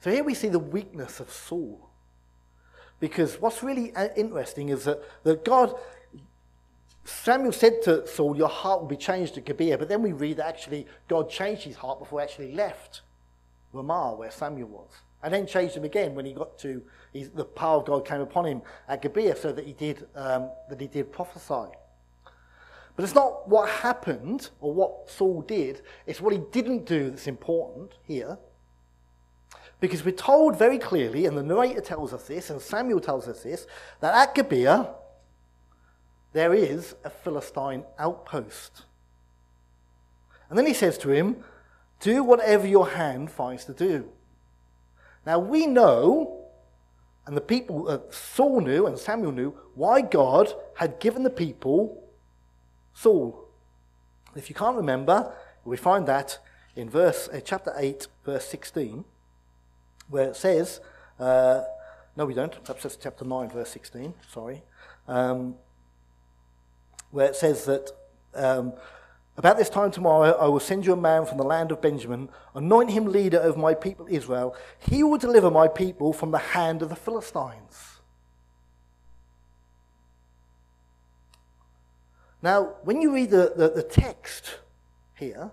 So 0.02 0.12
here 0.12 0.24
we 0.24 0.36
see 0.36 0.48
the 0.48 0.60
weakness 0.60 1.20
of 1.20 1.32
Saul. 1.32 1.90
Because 3.00 3.42
what's 3.42 3.64
really 3.64 3.96
uh, 3.96 4.10
interesting 4.16 4.70
is 4.70 4.84
that, 4.86 5.02
that 5.24 5.44
God, 5.44 5.74
Samuel 7.04 7.52
said 7.52 7.82
to 7.84 8.06
Saul, 8.06 8.38
Your 8.38 8.48
heart 8.48 8.82
will 8.82 8.88
be 8.88 8.96
changed 8.96 9.40
at 9.40 9.46
Gibeah. 9.46 9.80
But 9.80 9.90
then 9.90 10.04
we 10.04 10.12
read 10.12 10.38
that 10.38 10.46
actually 10.46 10.86
God 11.08 11.32
changed 11.32 11.64
his 11.64 11.78
heart 11.78 11.98
before 11.98 12.20
he 12.20 12.26
actually 12.26 12.54
left 12.54 13.02
Ramah, 13.74 14.14
where 14.18 14.30
Samuel 14.30 14.68
was. 14.68 14.92
And 15.22 15.34
then 15.34 15.46
changed 15.46 15.76
him 15.76 15.84
again 15.84 16.16
when 16.16 16.26
he 16.26 16.34
got 16.34 16.58
to 16.60 16.82
the 17.14 17.44
power 17.44 17.78
of 17.80 17.86
God 17.86 18.06
came 18.06 18.22
upon 18.22 18.46
him 18.46 18.62
at 18.88 19.02
Gibeah, 19.02 19.36
so 19.36 19.52
that 19.52 19.66
he 19.66 19.74
did 19.74 20.08
um, 20.16 20.50
that 20.70 20.80
he 20.80 20.88
did 20.88 21.12
prophesy. 21.12 21.72
But 22.96 23.04
it's 23.04 23.16
not 23.16 23.48
what 23.48 23.70
happened 23.70 24.50
or 24.62 24.74
what 24.74 25.10
Saul 25.10 25.42
did; 25.42 25.82
it's 26.06 26.22
what 26.22 26.34
he 26.34 26.40
didn't 26.52 26.86
do 26.86 27.10
that's 27.10 27.28
important 27.28 27.94
here. 28.04 28.38
Because 29.80 30.04
we're 30.04 30.12
told 30.12 30.58
very 30.58 30.78
clearly, 30.78 31.26
and 31.26 31.38
the 31.38 31.44
narrator 31.44 31.82
tells 31.82 32.14
us 32.14 32.28
this, 32.28 32.50
and 32.50 32.62
Samuel 32.62 33.00
tells 33.00 33.28
us 33.30 33.44
this, 33.44 33.66
that 34.02 34.14
at 34.14 34.36
Gibeah 34.36 34.90
there 36.34 36.54
is 36.54 36.96
a 37.04 37.10
Philistine 37.10 37.86
outpost. 37.98 38.84
And 40.50 40.58
then 40.58 40.66
he 40.66 40.74
says 40.74 40.98
to 41.00 41.10
him, 41.10 41.44
Do 42.00 42.24
whatever 42.24 42.68
your 42.68 42.90
hand 42.90 43.32
finds 43.32 43.66
to 43.66 43.74
do. 43.74 44.10
Now 45.26 45.40
we 45.40 45.68
know, 45.68 46.46
and 47.26 47.36
the 47.36 47.42
people, 47.42 47.90
uh, 47.90 48.00
Saul 48.10 48.62
knew 48.62 48.88
and 48.88 48.98
Samuel 48.98 49.32
knew, 49.32 49.54
why 49.76 50.02
God 50.02 50.54
had 50.76 51.00
given 51.00 51.24
the 51.24 51.30
people 51.30 52.04
Saul. 52.94 53.46
If 54.36 54.50
you 54.50 54.56
can't 54.56 54.76
remember, 54.76 55.34
we 55.64 55.78
find 55.78 56.06
that 56.08 56.40
in 56.76 56.90
verse 56.90 57.30
uh, 57.32 57.40
chapter 57.44 57.74
8, 57.78 58.08
verse 58.26 58.46
16, 58.46 59.06
where 60.10 60.30
it 60.30 60.36
says, 60.36 60.82
uh, 61.20 61.64
no, 62.16 62.26
we 62.26 62.34
don't. 62.34 62.52
Perhaps 62.64 62.84
that's 62.84 62.96
chapter 62.98 63.24
9, 63.24 63.50
verse 63.50 63.70
16. 63.70 64.14
Sorry. 64.32 64.64
Um, 65.08 65.56
where 67.12 67.28
it 67.28 67.36
says 67.36 67.66
that 67.66 67.92
um, 68.36 68.74
about 69.40 69.58
this 69.58 69.70
time 69.70 69.90
tomorrow, 69.90 70.34
I 70.34 70.48
will 70.48 70.60
send 70.60 70.86
you 70.86 70.92
a 70.92 70.98
man 70.98 71.26
from 71.26 71.38
the 71.38 71.46
land 71.46 71.72
of 71.72 71.82
Benjamin, 71.82 72.28
anoint 72.54 72.92
him 72.92 73.06
leader 73.06 73.40
of 73.40 73.56
my 73.56 73.74
people 73.74 74.06
Israel. 74.10 74.54
He 74.78 75.02
will 75.02 75.18
deliver 75.18 75.50
my 75.50 75.70
people 75.70 76.12
from 76.12 76.32
the 76.32 76.38
hand 76.38 76.82
of 76.82 76.90
the 76.90 76.96
Philistines. 76.96 78.02
Now, 82.42 82.76
when 82.84 83.02
you 83.02 83.14
read 83.14 83.30
the, 83.30 83.54
the, 83.56 83.70
the 83.70 83.84
text 83.84 84.60
here, 85.16 85.52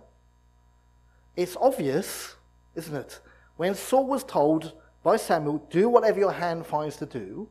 it's 1.37 1.57
obvious, 1.61 2.35
isn't 2.75 2.95
it? 2.95 3.21
When 3.57 3.77
Saul 3.77 4.09
was 4.09 4.25
told 4.25 4.73
by 5.05 5.17
Samuel, 5.17 5.65
do 5.71 5.89
whatever 5.89 6.19
your 6.19 6.33
hand 6.33 6.67
finds 6.67 6.97
to 6.97 7.07
do, 7.07 7.49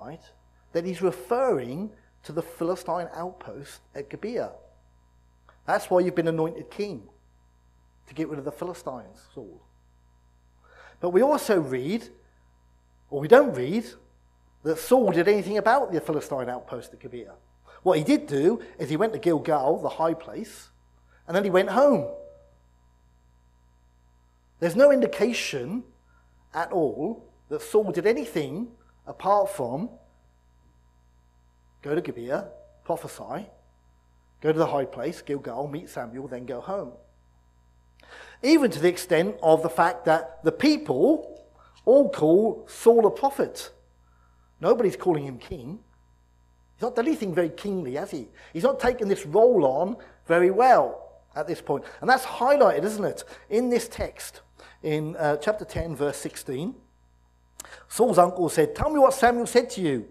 right? 0.00 0.22
That 0.72 0.86
he's 0.86 1.02
referring 1.02 1.90
to 2.22 2.32
the 2.32 2.42
Philistine 2.42 3.08
outpost 3.14 3.80
at 3.94 4.08
Gibeah. 4.08 4.52
That's 5.66 5.90
why 5.90 6.00
you've 6.00 6.14
been 6.14 6.28
anointed 6.28 6.70
king, 6.70 7.02
to 8.06 8.14
get 8.14 8.28
rid 8.28 8.38
of 8.38 8.44
the 8.44 8.52
Philistines, 8.52 9.26
Saul. 9.34 9.60
But 11.00 11.10
we 11.10 11.22
also 11.22 11.60
read, 11.60 12.08
or 13.10 13.20
we 13.20 13.28
don't 13.28 13.52
read, 13.54 13.84
that 14.62 14.78
Saul 14.78 15.10
did 15.12 15.28
anything 15.28 15.58
about 15.58 15.92
the 15.92 16.00
Philistine 16.00 16.48
outpost 16.48 16.92
at 16.92 17.00
Gibeah. 17.00 17.34
What 17.82 17.98
he 17.98 18.04
did 18.04 18.26
do 18.26 18.62
is 18.78 18.88
he 18.88 18.96
went 18.96 19.12
to 19.12 19.18
Gilgal, 19.18 19.80
the 19.82 19.88
high 19.88 20.14
place, 20.14 20.70
and 21.26 21.36
then 21.36 21.44
he 21.44 21.50
went 21.50 21.70
home. 21.70 22.08
There's 24.58 24.76
no 24.76 24.90
indication 24.90 25.84
at 26.54 26.72
all 26.72 27.28
that 27.48 27.62
Saul 27.62 27.92
did 27.92 28.06
anything 28.06 28.68
apart 29.06 29.50
from 29.50 29.90
go 31.82 31.94
to 31.94 32.00
Gibeah, 32.00 32.48
prophesy, 32.84 33.46
Go 34.40 34.52
to 34.52 34.58
the 34.58 34.66
high 34.66 34.84
place, 34.84 35.22
Gilgal, 35.22 35.68
meet 35.68 35.88
Samuel, 35.88 36.28
then 36.28 36.46
go 36.46 36.60
home. 36.60 36.92
Even 38.42 38.70
to 38.70 38.78
the 38.78 38.88
extent 38.88 39.36
of 39.42 39.62
the 39.62 39.70
fact 39.70 40.04
that 40.04 40.44
the 40.44 40.52
people 40.52 41.44
all 41.84 42.10
call 42.10 42.66
Saul 42.68 43.06
a 43.06 43.10
prophet. 43.10 43.70
Nobody's 44.60 44.96
calling 44.96 45.24
him 45.24 45.38
king. 45.38 45.78
He's 46.74 46.82
not 46.82 46.96
done 46.96 47.06
anything 47.06 47.34
very 47.34 47.48
kingly, 47.48 47.94
has 47.94 48.10
he? 48.10 48.28
He's 48.52 48.62
not 48.62 48.78
taken 48.78 49.08
this 49.08 49.24
role 49.24 49.64
on 49.64 49.96
very 50.26 50.50
well 50.50 51.22
at 51.34 51.46
this 51.46 51.62
point. 51.62 51.84
And 52.00 52.10
that's 52.10 52.24
highlighted, 52.24 52.84
isn't 52.84 53.04
it, 53.04 53.24
in 53.48 53.70
this 53.70 53.88
text 53.88 54.42
in 54.82 55.16
uh, 55.16 55.36
chapter 55.36 55.64
10, 55.64 55.96
verse 55.96 56.16
16. 56.18 56.74
Saul's 57.88 58.18
uncle 58.18 58.48
said, 58.48 58.74
Tell 58.74 58.90
me 58.90 58.98
what 58.98 59.14
Samuel 59.14 59.46
said 59.46 59.70
to 59.70 59.80
you. 59.80 60.06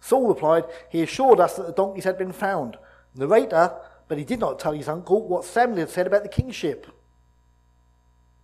Saul 0.00 0.28
replied, 0.28 0.64
He 0.90 1.02
assured 1.02 1.40
us 1.40 1.56
that 1.56 1.66
the 1.66 1.72
donkeys 1.72 2.04
had 2.04 2.18
been 2.18 2.32
found. 2.32 2.76
Narrator, 3.14 3.74
but 4.08 4.18
he 4.18 4.24
did 4.24 4.40
not 4.40 4.58
tell 4.58 4.72
his 4.72 4.88
uncle 4.88 5.26
what 5.26 5.44
Samuel 5.44 5.80
had 5.80 5.90
said 5.90 6.06
about 6.06 6.22
the 6.22 6.28
kingship. 6.28 6.86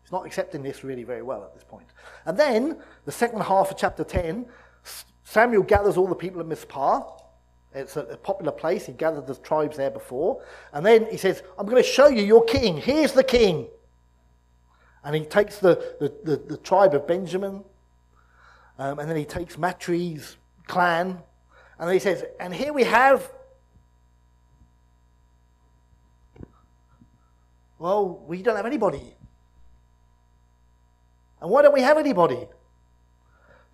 He's 0.03 0.13
not 0.13 0.27
accepting 0.27 0.63
this 0.63 0.85
really 0.85 1.03
very 1.03 1.23
well 1.23 1.43
at 1.43 1.55
this 1.55 1.65
point. 1.65 1.87
And 2.25 2.39
then, 2.39 2.79
the 3.05 3.13
second 3.13 3.41
half 3.41 3.71
of 3.71 3.77
chapter 3.77 4.05
10, 4.05 4.47
Samuel 5.25 5.65
gathers 5.65 5.97
all 5.97 6.07
the 6.07 6.15
people 6.15 6.41
of 6.41 6.47
Mizpah. 6.47 7.03
It's 7.75 7.97
a, 7.97 8.03
a 8.03 8.17
popular 8.17 8.53
place. 8.53 8.87
He 8.87 8.93
gathered 8.93 9.27
the 9.27 9.35
tribes 9.35 9.77
there 9.77 9.91
before. 9.91 10.43
And 10.73 10.87
then 10.87 11.07
he 11.11 11.17
says, 11.17 11.43
I'm 11.59 11.67
going 11.67 11.83
to 11.83 11.89
show 11.89 12.07
you 12.07 12.23
your 12.23 12.45
king. 12.45 12.77
Here's 12.77 13.13
the 13.13 13.25
king. 13.25 13.67
And 15.05 15.15
he 15.15 15.25
takes 15.25 15.59
the, 15.59 15.97
the, 16.01 16.13
the, 16.25 16.37
the 16.37 16.57
tribe 16.57 16.95
of 16.95 17.07
Benjamin, 17.07 17.65
um, 18.79 18.99
and 18.99 19.09
then 19.09 19.17
he 19.17 19.25
takes 19.25 19.57
Matri's 19.57 20.37
clan, 20.67 21.23
and 21.79 21.93
he 21.93 21.99
says, 21.99 22.25
and 22.41 22.55
here 22.55 22.73
we 22.73 22.85
have, 22.85 23.31
well, 27.79 28.23
we 28.27 28.43
don't 28.43 28.57
have 28.57 28.67
anybody. 28.67 29.15
And 31.41 31.51
why 31.51 31.63
don't 31.63 31.75
we 31.75 31.83
have 31.83 31.99
anybody? 31.99 32.49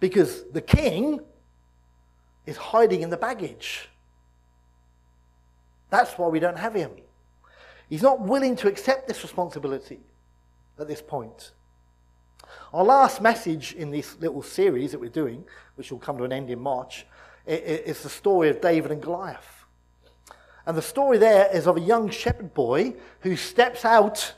Because 0.00 0.44
the 0.50 0.60
king 0.60 1.20
is 2.44 2.56
hiding 2.56 3.02
in 3.02 3.10
the 3.10 3.16
baggage. 3.16 3.88
That's 5.90 6.12
why 6.18 6.26
we 6.28 6.40
don't 6.40 6.58
have 6.58 6.74
him. 6.74 6.90
He's 7.88 8.02
not 8.02 8.20
willing 8.20 8.56
to 8.56 8.68
accept 8.68 9.06
this 9.06 9.22
responsibility 9.22 10.00
at 10.78 10.88
this 10.88 11.02
point. 11.02 11.52
Our 12.72 12.84
last 12.84 13.20
message 13.20 13.74
in 13.74 13.90
this 13.90 14.18
little 14.18 14.42
series 14.42 14.92
that 14.92 14.98
we're 14.98 15.10
doing, 15.10 15.44
which 15.76 15.92
will 15.92 15.98
come 15.98 16.18
to 16.18 16.24
an 16.24 16.32
end 16.32 16.50
in 16.50 16.58
March, 16.58 17.06
is 17.46 18.02
the 18.02 18.08
story 18.08 18.48
of 18.48 18.60
David 18.60 18.90
and 18.90 19.02
Goliath. 19.02 19.51
And 20.66 20.76
the 20.76 20.82
story 20.82 21.18
there 21.18 21.48
is 21.52 21.66
of 21.66 21.76
a 21.76 21.80
young 21.80 22.10
shepherd 22.10 22.54
boy 22.54 22.94
who 23.20 23.36
steps 23.36 23.84
out, 23.84 24.34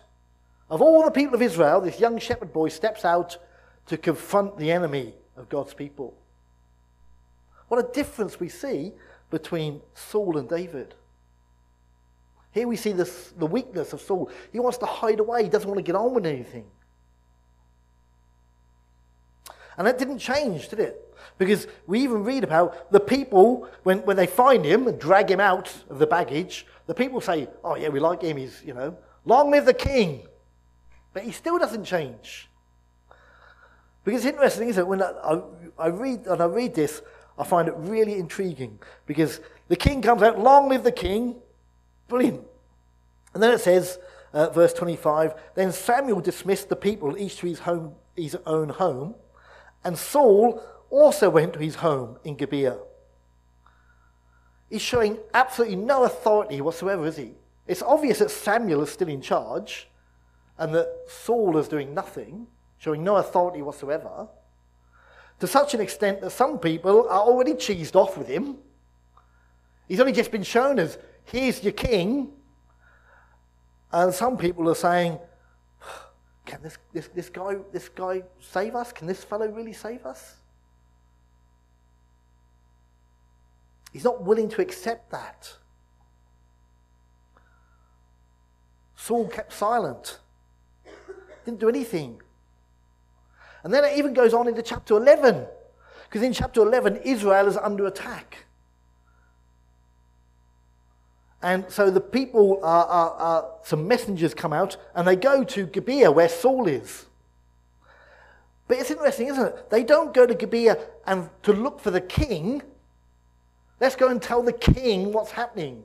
of 0.70 0.80
all 0.80 1.04
the 1.04 1.10
people 1.10 1.34
of 1.34 1.42
Israel, 1.42 1.80
this 1.80 2.00
young 2.00 2.18
shepherd 2.18 2.52
boy 2.52 2.68
steps 2.68 3.04
out 3.04 3.36
to 3.86 3.96
confront 3.96 4.56
the 4.56 4.72
enemy 4.72 5.14
of 5.36 5.48
God's 5.48 5.74
people. 5.74 6.14
What 7.68 7.84
a 7.84 7.92
difference 7.92 8.40
we 8.40 8.48
see 8.48 8.92
between 9.30 9.80
Saul 9.94 10.38
and 10.38 10.48
David. 10.48 10.94
Here 12.52 12.68
we 12.68 12.76
see 12.76 12.92
this, 12.92 13.32
the 13.36 13.46
weakness 13.46 13.92
of 13.92 14.00
Saul. 14.00 14.30
He 14.52 14.60
wants 14.60 14.78
to 14.78 14.86
hide 14.86 15.20
away, 15.20 15.42
he 15.42 15.48
doesn't 15.48 15.68
want 15.68 15.78
to 15.78 15.82
get 15.82 15.96
on 15.96 16.14
with 16.14 16.24
anything. 16.24 16.64
And 19.76 19.86
that 19.86 19.98
didn't 19.98 20.18
change, 20.18 20.68
did 20.68 20.80
it? 20.80 21.00
Because 21.38 21.66
we 21.86 22.00
even 22.00 22.22
read 22.24 22.44
about 22.44 22.92
the 22.92 23.00
people, 23.00 23.68
when, 23.82 23.98
when 24.00 24.16
they 24.16 24.26
find 24.26 24.64
him 24.64 24.86
and 24.86 24.98
drag 24.98 25.30
him 25.30 25.40
out 25.40 25.72
of 25.90 25.98
the 25.98 26.06
baggage, 26.06 26.66
the 26.86 26.94
people 26.94 27.20
say, 27.20 27.48
Oh, 27.62 27.76
yeah, 27.76 27.88
we 27.88 27.98
like 28.00 28.22
him. 28.22 28.36
He's, 28.36 28.62
you 28.64 28.74
know, 28.74 28.96
long 29.24 29.50
live 29.50 29.64
the 29.64 29.74
king. 29.74 30.26
But 31.12 31.24
he 31.24 31.32
still 31.32 31.58
doesn't 31.58 31.84
change. 31.84 32.48
Because 34.04 34.24
it's 34.24 34.32
interesting, 34.32 34.68
isn't 34.68 34.82
it? 34.82 34.86
When 34.86 35.02
I, 35.02 35.40
I, 35.78 35.86
read, 35.88 36.26
and 36.26 36.42
I 36.42 36.46
read 36.46 36.74
this, 36.74 37.02
I 37.38 37.44
find 37.44 37.68
it 37.68 37.74
really 37.76 38.18
intriguing. 38.18 38.78
Because 39.06 39.40
the 39.68 39.76
king 39.76 40.02
comes 40.02 40.22
out, 40.22 40.38
Long 40.38 40.68
live 40.68 40.84
the 40.84 40.92
king. 40.92 41.36
Brilliant. 42.08 42.42
And 43.32 43.42
then 43.42 43.52
it 43.52 43.60
says, 43.60 43.98
uh, 44.32 44.50
verse 44.50 44.72
25, 44.72 45.34
Then 45.54 45.72
Samuel 45.72 46.20
dismissed 46.20 46.68
the 46.68 46.76
people, 46.76 47.16
each 47.16 47.38
to 47.38 47.46
his, 47.46 47.60
home, 47.60 47.94
his 48.14 48.36
own 48.46 48.68
home 48.68 49.14
and 49.84 49.98
Saul 49.98 50.62
also 50.90 51.28
went 51.28 51.52
to 51.54 51.58
his 51.58 51.76
home 51.76 52.18
in 52.24 52.36
Gibeah. 52.36 52.78
He's 54.70 54.82
showing 54.82 55.18
absolutely 55.32 55.76
no 55.76 56.04
authority 56.04 56.60
whatsoever, 56.60 57.06
is 57.06 57.16
he? 57.16 57.32
It's 57.66 57.82
obvious 57.82 58.18
that 58.18 58.30
Samuel 58.30 58.82
is 58.82 58.90
still 58.90 59.08
in 59.08 59.20
charge 59.20 59.88
and 60.58 60.74
that 60.74 60.88
Saul 61.08 61.56
is 61.58 61.68
doing 61.68 61.94
nothing, 61.94 62.46
showing 62.78 63.02
no 63.04 63.16
authority 63.16 63.62
whatsoever, 63.62 64.28
to 65.40 65.46
such 65.46 65.74
an 65.74 65.80
extent 65.80 66.20
that 66.20 66.30
some 66.30 66.58
people 66.58 67.08
are 67.08 67.20
already 67.20 67.54
cheesed 67.54 67.96
off 67.96 68.16
with 68.16 68.28
him. 68.28 68.56
He's 69.88 70.00
only 70.00 70.12
just 70.12 70.30
been 70.30 70.42
shown 70.42 70.78
as, 70.78 70.98
here's 71.24 71.62
your 71.62 71.72
king. 71.72 72.30
And 73.92 74.14
some 74.14 74.36
people 74.36 74.68
are 74.68 74.74
saying, 74.74 75.18
can 76.46 76.62
this, 76.62 76.78
this, 76.92 77.08
this, 77.08 77.28
guy, 77.28 77.56
this 77.72 77.88
guy 77.88 78.22
save 78.40 78.74
us? 78.74 78.92
Can 78.92 79.06
this 79.06 79.24
fellow 79.24 79.48
really 79.48 79.72
save 79.72 80.04
us? 80.04 80.36
He's 83.92 84.04
not 84.04 84.22
willing 84.22 84.48
to 84.50 84.60
accept 84.60 85.10
that. 85.12 85.52
Saul 88.96 89.28
kept 89.28 89.52
silent, 89.52 90.18
didn't 91.44 91.60
do 91.60 91.68
anything. 91.68 92.20
And 93.62 93.72
then 93.72 93.84
it 93.84 93.96
even 93.98 94.12
goes 94.12 94.34
on 94.34 94.48
into 94.48 94.62
chapter 94.62 94.96
11, 94.96 95.46
because 96.04 96.22
in 96.22 96.32
chapter 96.32 96.62
11, 96.62 96.98
Israel 97.04 97.46
is 97.46 97.56
under 97.56 97.86
attack. 97.86 98.43
And 101.44 101.70
so 101.70 101.90
the 101.90 102.00
people, 102.00 102.58
are, 102.62 102.86
are, 102.86 103.10
are, 103.10 103.50
some 103.64 103.86
messengers 103.86 104.32
come 104.32 104.54
out 104.54 104.78
and 104.94 105.06
they 105.06 105.14
go 105.14 105.44
to 105.44 105.66
Gibeah 105.66 106.10
where 106.10 106.30
Saul 106.30 106.66
is. 106.66 107.04
But 108.66 108.78
it's 108.78 108.90
interesting, 108.90 109.26
isn't 109.26 109.48
it? 109.48 109.68
They 109.68 109.84
don't 109.84 110.14
go 110.14 110.24
to 110.24 110.34
Gibeah 110.34 110.78
and 111.06 111.28
to 111.42 111.52
look 111.52 111.80
for 111.80 111.90
the 111.90 112.00
king. 112.00 112.62
Let's 113.78 113.94
go 113.94 114.08
and 114.08 114.22
tell 114.22 114.42
the 114.42 114.54
king 114.54 115.12
what's 115.12 115.32
happening. 115.32 115.84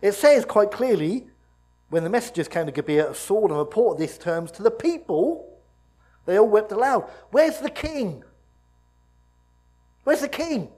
It 0.00 0.12
says 0.12 0.44
quite 0.44 0.70
clearly 0.70 1.26
when 1.88 2.04
the 2.04 2.10
messengers 2.10 2.46
came 2.46 2.66
to 2.66 2.72
Gibeah 2.72 3.08
of 3.08 3.16
Saul 3.16 3.48
and 3.48 3.58
reported 3.58 4.00
these 4.00 4.18
terms 4.18 4.52
to 4.52 4.62
the 4.62 4.70
people, 4.70 5.52
they 6.26 6.38
all 6.38 6.48
wept 6.48 6.70
aloud. 6.70 7.10
Where's 7.32 7.58
the 7.58 7.70
king? 7.70 8.22
Where's 10.04 10.20
the 10.20 10.28
king? 10.28 10.68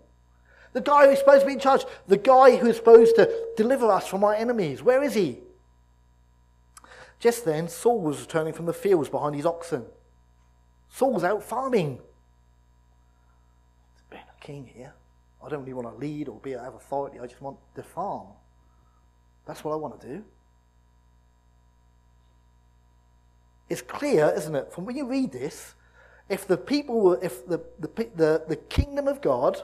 The 0.73 0.81
guy 0.81 1.09
who's 1.09 1.19
supposed 1.19 1.41
to 1.41 1.47
be 1.47 1.53
in 1.53 1.61
charge. 1.61 1.85
The 2.09 2.17
guy 2.17 2.57
who's 2.57 2.77
supposed 2.77 3.17
to 3.17 3.31
deliver 3.57 3.91
us 3.91 4.07
from 4.07 4.25
our 4.25 4.35
enemies. 4.35 4.83
Where 4.83 5.03
is 5.03 5.15
he? 5.15 5.39
Just 7.21 7.45
then, 7.45 7.69
Saul 7.69 8.01
was 8.01 8.21
returning 8.21 8.53
from 8.53 8.67
the 8.67 8.73
fields 8.73 9.09
behind 9.09 9.37
his 9.37 9.47
oxen. 9.47 9.85
Saul 10.89 11.13
was 11.13 11.25
out 11.25 11.43
farming. 11.43 11.99
There's 13.95 14.11
been 14.11 14.21
a 14.21 14.45
king 14.45 14.71
here. 14.75 14.93
I 15.45 15.49
don't 15.49 15.61
really 15.61 15.73
want 15.73 15.89
to 15.89 15.95
lead 15.95 16.29
or 16.29 16.39
be 16.41 16.53
have 16.53 16.75
authority. 16.75 17.19
I 17.21 17.27
just 17.27 17.41
want 17.41 17.59
to 17.75 17.83
farm. 17.83 18.29
That's 19.47 19.65
what 19.65 19.73
I 19.73 19.77
want 19.77 20.01
to 20.01 20.07
do. 20.07 20.25
It's 23.69 23.83
clear, 23.83 24.33
isn't 24.37 24.55
it, 24.55 24.73
from 24.73 24.85
when 24.85 24.97
you 24.97 25.07
read 25.07 25.33
this, 25.33 25.75
if 26.29 26.47
the 26.47 26.57
people 26.57 27.01
were, 27.01 27.19
if 27.23 27.47
the, 27.47 27.61
the, 27.79 27.89
the, 28.15 28.45
the 28.49 28.57
kingdom 28.57 29.09
of 29.09 29.21
God 29.21 29.63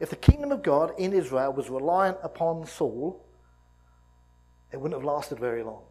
if 0.00 0.10
the 0.10 0.16
kingdom 0.16 0.52
of 0.52 0.62
God 0.62 0.92
in 0.98 1.12
Israel 1.12 1.52
was 1.52 1.70
reliant 1.70 2.18
upon 2.22 2.66
Saul, 2.66 3.24
it 4.72 4.76
wouldn't 4.76 5.00
have 5.00 5.04
lasted 5.04 5.38
very 5.38 5.62
long. 5.62 5.82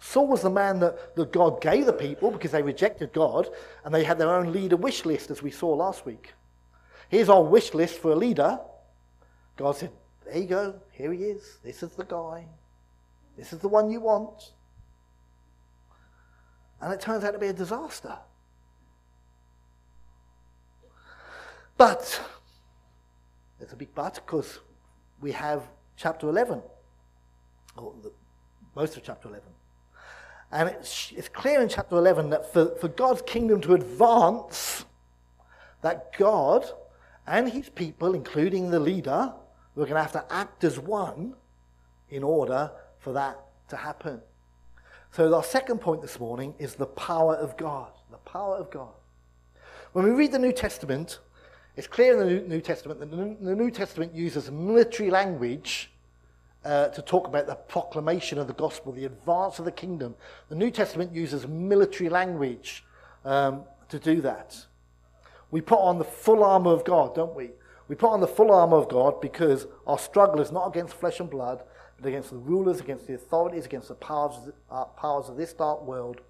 Saul 0.00 0.26
was 0.26 0.42
the 0.42 0.50
man 0.50 0.80
that, 0.80 1.14
that 1.16 1.32
God 1.32 1.60
gave 1.60 1.86
the 1.86 1.92
people 1.92 2.30
because 2.30 2.52
they 2.52 2.62
rejected 2.62 3.12
God 3.12 3.48
and 3.84 3.94
they 3.94 4.04
had 4.04 4.18
their 4.18 4.30
own 4.30 4.52
leader 4.52 4.76
wish 4.76 5.04
list, 5.04 5.30
as 5.30 5.42
we 5.42 5.50
saw 5.50 5.74
last 5.74 6.06
week. 6.06 6.34
Here's 7.08 7.28
our 7.28 7.42
wish 7.42 7.74
list 7.74 7.98
for 7.98 8.12
a 8.12 8.16
leader. 8.16 8.58
God 9.56 9.76
said, 9.76 9.90
There 10.24 10.38
you 10.38 10.46
go, 10.46 10.74
here 10.92 11.12
he 11.12 11.24
is. 11.24 11.58
This 11.64 11.82
is 11.82 11.90
the 11.90 12.04
guy. 12.04 12.46
This 13.36 13.52
is 13.52 13.60
the 13.60 13.68
one 13.68 13.90
you 13.90 14.00
want. 14.00 14.52
And 16.80 16.92
it 16.92 17.00
turns 17.00 17.24
out 17.24 17.32
to 17.32 17.38
be 17.38 17.48
a 17.48 17.52
disaster. 17.52 18.16
But, 21.78 22.20
there's 23.58 23.72
a 23.72 23.76
big 23.76 23.94
but, 23.94 24.16
because 24.16 24.58
we 25.20 25.30
have 25.32 25.62
chapter 25.96 26.28
11, 26.28 26.60
or 27.76 27.94
the, 28.02 28.12
most 28.74 28.96
of 28.96 29.04
chapter 29.04 29.28
11. 29.28 29.46
And 30.50 30.68
it's, 30.70 31.12
it's 31.16 31.28
clear 31.28 31.62
in 31.62 31.68
chapter 31.68 31.96
11 31.96 32.30
that 32.30 32.52
for, 32.52 32.74
for 32.80 32.88
God's 32.88 33.22
kingdom 33.22 33.60
to 33.60 33.74
advance, 33.74 34.84
that 35.82 36.16
God 36.18 36.68
and 37.28 37.48
his 37.48 37.68
people, 37.68 38.14
including 38.14 38.70
the 38.70 38.80
leader, 38.80 39.32
were 39.76 39.84
going 39.84 39.94
to 39.94 40.02
have 40.02 40.12
to 40.12 40.24
act 40.32 40.64
as 40.64 40.80
one 40.80 41.34
in 42.10 42.24
order 42.24 42.72
for 42.98 43.12
that 43.12 43.38
to 43.68 43.76
happen. 43.76 44.20
So, 45.12 45.32
our 45.32 45.44
second 45.44 45.80
point 45.80 46.02
this 46.02 46.18
morning 46.18 46.54
is 46.58 46.74
the 46.74 46.86
power 46.86 47.36
of 47.36 47.56
God. 47.56 47.92
The 48.10 48.16
power 48.18 48.56
of 48.56 48.70
God. 48.70 48.92
When 49.92 50.04
we 50.04 50.10
read 50.10 50.32
the 50.32 50.38
New 50.38 50.52
Testament, 50.52 51.20
it's 51.78 51.86
clear 51.86 52.20
in 52.20 52.26
the 52.26 52.48
New 52.48 52.60
Testament 52.60 52.98
that 52.98 53.08
the 53.08 53.54
New 53.54 53.70
Testament 53.70 54.12
uses 54.12 54.50
military 54.50 55.12
language 55.12 55.92
uh, 56.64 56.88
to 56.88 57.00
talk 57.00 57.28
about 57.28 57.46
the 57.46 57.54
proclamation 57.54 58.36
of 58.36 58.48
the 58.48 58.52
gospel, 58.52 58.90
the 58.90 59.04
advance 59.04 59.60
of 59.60 59.64
the 59.64 59.70
kingdom. 59.70 60.16
The 60.48 60.56
New 60.56 60.72
Testament 60.72 61.14
uses 61.14 61.46
military 61.46 62.10
language 62.10 62.84
um, 63.24 63.62
to 63.90 64.00
do 64.00 64.20
that. 64.22 64.66
We 65.52 65.60
put 65.60 65.78
on 65.78 66.00
the 66.00 66.04
full 66.04 66.42
armour 66.42 66.72
of 66.72 66.84
God, 66.84 67.14
don't 67.14 67.36
we? 67.36 67.50
We 67.86 67.94
put 67.94 68.10
on 68.10 68.20
the 68.20 68.26
full 68.26 68.50
armour 68.50 68.78
of 68.78 68.88
God 68.88 69.20
because 69.20 69.68
our 69.86 70.00
struggle 70.00 70.40
is 70.40 70.50
not 70.50 70.66
against 70.66 70.94
flesh 70.94 71.20
and 71.20 71.30
blood, 71.30 71.62
but 71.96 72.08
against 72.08 72.30
the 72.30 72.38
rulers, 72.38 72.80
against 72.80 73.06
the 73.06 73.14
authorities, 73.14 73.66
against 73.66 73.86
the 73.86 73.94
powers, 73.94 74.34
uh, 74.68 74.86
powers 74.86 75.28
of 75.28 75.36
this 75.36 75.52
dark 75.52 75.84
world, 75.84 76.22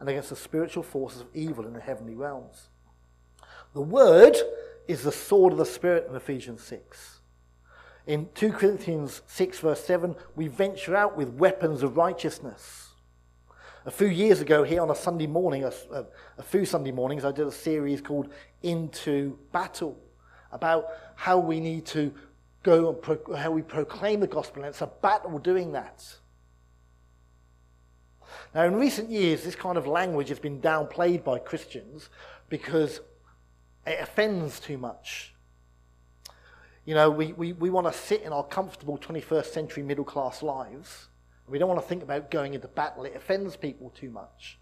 and 0.00 0.08
against 0.10 0.28
the 0.28 0.36
spiritual 0.36 0.82
forces 0.82 1.22
of 1.22 1.28
evil 1.32 1.66
in 1.66 1.72
the 1.72 1.80
heavenly 1.80 2.14
realms. 2.14 2.68
The 3.72 3.80
word 3.80 4.36
is 4.88 5.02
the 5.02 5.12
sword 5.12 5.52
of 5.52 5.58
the 5.58 5.66
Spirit 5.66 6.06
in 6.08 6.14
Ephesians 6.14 6.62
6. 6.62 7.20
In 8.06 8.28
2 8.34 8.52
Corinthians 8.52 9.22
6, 9.26 9.60
verse 9.60 9.84
7, 9.84 10.16
we 10.34 10.48
venture 10.48 10.96
out 10.96 11.16
with 11.16 11.28
weapons 11.30 11.82
of 11.82 11.96
righteousness. 11.96 12.88
A 13.84 13.90
few 13.90 14.08
years 14.08 14.40
ago, 14.40 14.62
here 14.62 14.80
on 14.80 14.90
a 14.90 14.94
Sunday 14.94 15.26
morning, 15.26 15.64
a, 15.64 15.72
a, 15.92 16.04
a 16.38 16.42
few 16.42 16.64
Sunday 16.64 16.92
mornings, 16.92 17.24
I 17.24 17.32
did 17.32 17.46
a 17.46 17.52
series 17.52 18.00
called 18.00 18.28
Into 18.62 19.38
Battle 19.52 19.98
about 20.52 20.86
how 21.14 21.38
we 21.38 21.60
need 21.60 21.86
to 21.86 22.12
go 22.62 22.90
and 22.90 23.02
pro- 23.02 23.36
how 23.36 23.50
we 23.50 23.62
proclaim 23.62 24.20
the 24.20 24.26
gospel, 24.26 24.62
and 24.62 24.70
it's 24.70 24.82
a 24.82 24.86
battle 24.86 25.38
doing 25.38 25.72
that. 25.72 26.04
Now, 28.54 28.64
in 28.64 28.76
recent 28.76 29.10
years, 29.10 29.42
this 29.42 29.54
kind 29.54 29.78
of 29.78 29.86
language 29.86 30.28
has 30.28 30.38
been 30.38 30.60
downplayed 30.60 31.24
by 31.24 31.38
Christians 31.38 32.08
because 32.48 33.00
it 33.86 33.98
offends 34.00 34.60
too 34.60 34.78
much. 34.78 35.34
You 36.84 36.94
know, 36.94 37.10
we, 37.10 37.32
we, 37.32 37.52
we 37.52 37.70
want 37.70 37.86
to 37.86 37.92
sit 37.92 38.22
in 38.22 38.32
our 38.32 38.44
comfortable 38.44 38.98
21st 38.98 39.46
century 39.46 39.82
middle 39.82 40.04
class 40.04 40.42
lives. 40.42 41.08
We 41.48 41.58
don't 41.58 41.68
want 41.68 41.80
to 41.80 41.86
think 41.86 42.02
about 42.02 42.30
going 42.30 42.54
into 42.54 42.68
battle. 42.68 43.04
It 43.04 43.14
offends 43.14 43.56
people 43.56 43.90
too 43.90 44.10
much. 44.10 44.58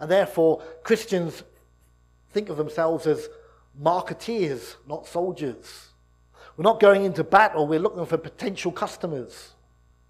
And 0.00 0.10
therefore, 0.10 0.62
Christians 0.82 1.42
think 2.30 2.48
of 2.48 2.56
themselves 2.56 3.06
as 3.06 3.28
marketeers, 3.80 4.76
not 4.86 5.06
soldiers. 5.06 5.88
We're 6.56 6.64
not 6.64 6.80
going 6.80 7.04
into 7.04 7.22
battle, 7.22 7.66
we're 7.66 7.78
looking 7.78 8.04
for 8.06 8.16
potential 8.16 8.72
customers 8.72 9.52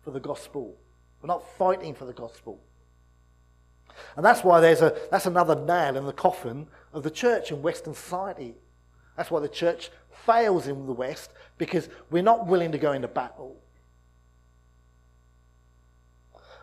for 0.03 0.11
the 0.11 0.21
gospel. 0.21 0.77
We're 1.21 1.29
not 1.29 1.47
fighting 1.57 1.94
for 1.94 2.05
the 2.05 2.12
gospel. 2.12 2.61
And 4.16 4.25
that's 4.25 4.44
why 4.44 4.61
there's 4.61 4.81
a, 4.81 4.97
that's 5.11 5.27
another 5.27 5.55
nail 5.55 5.97
in 5.97 6.07
the 6.07 6.12
coffin 6.12 6.68
of 6.92 7.03
the 7.03 7.11
church 7.11 7.51
in 7.51 7.62
Western 7.62 7.94
society. 7.94 8.55
That's 9.16 9.31
why 9.31 9.40
the 9.40 9.48
church 9.48 9.90
fails 10.24 10.66
in 10.66 10.87
the 10.87 10.92
West, 10.92 11.33
because 11.59 11.88
we're 12.11 12.22
not 12.22 12.46
willing 12.46 12.72
to 12.72 12.79
go 12.79 12.92
into 12.92 13.09
battle. 13.09 13.57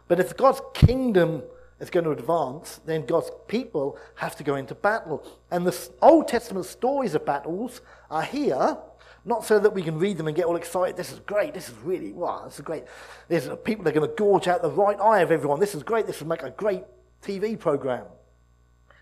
But 0.08 0.20
if 0.20 0.38
God's 0.38 0.62
kingdom 0.74 1.44
is 1.80 1.90
going 1.90 2.06
to 2.06 2.12
advance, 2.12 2.80
then 2.86 3.06
God's 3.06 3.32
people 3.48 3.98
have 4.16 4.36
to 4.38 4.44
go 4.44 4.56
into 4.56 4.76
battle. 4.76 5.26
And 5.52 5.66
the 5.66 5.90
Old 6.02 6.28
Testament 6.28 6.66
stories 6.66 7.16
of 7.16 7.26
battles 7.26 7.82
are 8.10 8.24
here, 8.24 8.78
not 9.26 9.44
so 9.44 9.60
that 9.60 9.74
we 9.74 9.82
can 9.82 9.98
read 9.98 10.18
them 10.18 10.28
and 10.28 10.36
get 10.36 10.46
all 10.46 10.56
excited. 10.56 10.96
This 10.96 11.12
is 11.12 11.20
great. 11.20 11.54
This 11.54 11.70
is 11.70 11.76
really, 11.84 12.14
wow, 12.14 12.44
this 12.46 12.56
is 12.56 12.62
great. 12.62 12.84
There's 13.28 13.50
people 13.64 13.84
that 13.84 13.96
are 13.96 14.00
going 14.00 14.10
to 14.10 14.16
gorge 14.16 14.48
out 14.48 14.62
the 14.62 14.70
right 14.70 15.00
eye 15.00 15.22
of 15.22 15.32
everyone. 15.32 15.60
This 15.60 15.76
is 15.76 15.84
great. 15.84 16.06
This 16.06 16.22
will 16.22 16.28
make 16.28 16.44
a 16.44 16.52
great 16.52 16.84
TV 17.22 17.60
program. 17.60 18.06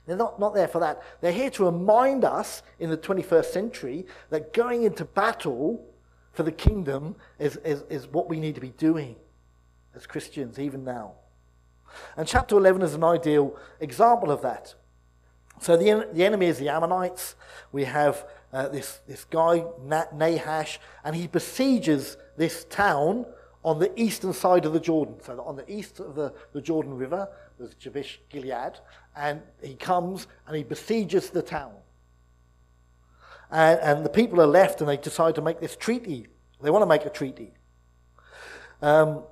They're 0.06 0.18
not, 0.18 0.40
not 0.40 0.54
there 0.54 0.68
for 0.68 0.80
that. 0.80 1.02
They're 1.22 1.32
here 1.32 1.50
to 1.52 1.66
remind 1.66 2.26
us 2.26 2.62
in 2.80 2.90
the 2.90 2.98
21st 2.98 3.46
century 3.46 4.06
that 4.30 4.54
going 4.54 4.84
into 4.84 5.06
battle 5.06 5.86
for 6.34 6.44
the 6.44 6.52
kingdom 6.52 7.16
is, 7.40 7.58
is, 7.58 7.84
is 7.90 8.08
what 8.08 8.30
we 8.30 8.40
need 8.40 8.56
to 8.56 8.62
be 8.62 8.72
doing 8.72 9.16
as 9.96 10.06
Christians, 10.06 10.60
even 10.60 10.84
now. 10.84 11.14
And 12.18 12.28
chapter 12.28 12.58
11 12.58 12.82
is 12.82 12.96
an 12.96 13.04
ideal 13.04 13.56
example 13.80 14.32
of 14.32 14.42
that. 14.42 14.76
So 15.60 15.78
the, 15.78 16.08
the 16.12 16.26
enemy 16.26 16.48
is 16.48 16.58
the 16.58 16.70
Ammonites. 16.70 17.36
We 17.72 17.86
have 17.86 18.26
uh, 18.52 18.68
this, 18.70 19.00
this 19.08 19.24
guy, 19.26 19.64
Nahash, 20.14 20.80
and 21.06 21.16
he 21.16 21.28
besieges 21.28 22.18
this 22.36 22.66
town 22.66 23.26
on 23.64 23.80
the 23.80 23.98
eastern 24.00 24.34
side 24.34 24.66
of 24.66 24.74
the 24.74 24.80
Jordan. 24.80 25.16
So 25.24 25.42
on 25.42 25.56
the 25.56 25.72
east 25.72 26.00
of 26.00 26.16
the, 26.16 26.34
the 26.52 26.62
Jordan 26.62 26.96
River, 26.96 27.30
there's 27.64 27.76
Jabesh 27.76 28.20
Gilead, 28.30 28.80
and 29.16 29.42
he 29.62 29.76
comes 29.76 30.28
and 30.48 30.56
he 30.56 30.64
besieges 30.64 31.30
the 31.30 31.42
town. 31.42 31.72
And, 33.50 33.80
and 33.80 34.06
the 34.06 34.10
people 34.10 34.42
are 34.42 34.48
left 34.48 34.82
and 34.82 34.90
they 34.90 34.98
decide 34.98 35.36
to 35.36 35.42
make 35.42 35.60
this 35.60 35.76
treaty. 35.76 36.28
They 36.62 36.70
want 36.70 36.82
to 36.82 36.88
make 36.88 37.06
a 37.06 37.10
treaty. 37.10 37.54
Um, 38.82 39.24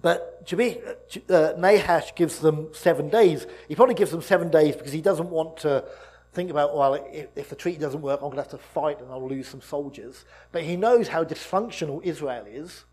but 0.00 0.42
uh, 0.52 1.52
Nahash 1.56 2.14
gives 2.14 2.40
them 2.40 2.68
seven 2.72 3.08
days. 3.08 3.46
He 3.68 3.74
probably 3.74 3.94
gives 3.94 4.10
them 4.10 4.22
seven 4.22 4.50
days 4.50 4.76
because 4.76 4.92
he 4.92 5.00
doesn't 5.00 5.30
want 5.30 5.58
to 5.58 5.84
think 6.32 6.50
about, 6.50 6.76
well, 6.76 6.94
if, 6.94 7.28
if 7.36 7.48
the 7.48 7.56
treaty 7.56 7.78
doesn't 7.78 8.02
work, 8.02 8.20
I'm 8.20 8.30
going 8.30 8.36
to 8.36 8.42
have 8.42 8.50
to 8.50 8.58
fight 8.58 9.00
and 9.00 9.10
I'll 9.10 9.26
lose 9.26 9.48
some 9.48 9.62
soldiers. 9.62 10.24
But 10.52 10.64
he 10.64 10.76
knows 10.76 11.08
how 11.08 11.24
dysfunctional 11.24 12.02
Israel 12.04 12.44
is, 12.46 12.84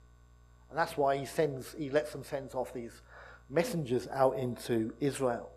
and 0.69 0.77
that's 0.77 0.95
why 0.95 1.17
he 1.17 1.25
sends, 1.25 1.73
he 1.77 1.89
lets 1.89 2.11
them 2.11 2.23
send 2.23 2.53
off 2.53 2.73
these 2.73 3.01
messengers 3.53 4.07
out 4.11 4.37
into 4.37 4.93
Israel. 4.99 5.49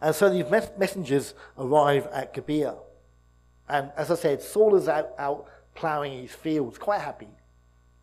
And 0.00 0.14
so 0.14 0.30
these 0.30 0.46
messengers 0.78 1.34
arrive 1.58 2.06
at 2.12 2.32
Gibeah. 2.32 2.76
And 3.68 3.90
as 3.96 4.10
I 4.10 4.14
said, 4.14 4.42
Saul 4.42 4.76
is 4.76 4.88
out, 4.88 5.10
out 5.18 5.46
ploughing 5.74 6.22
his 6.22 6.32
fields, 6.32 6.78
quite 6.78 7.00
happy 7.00 7.28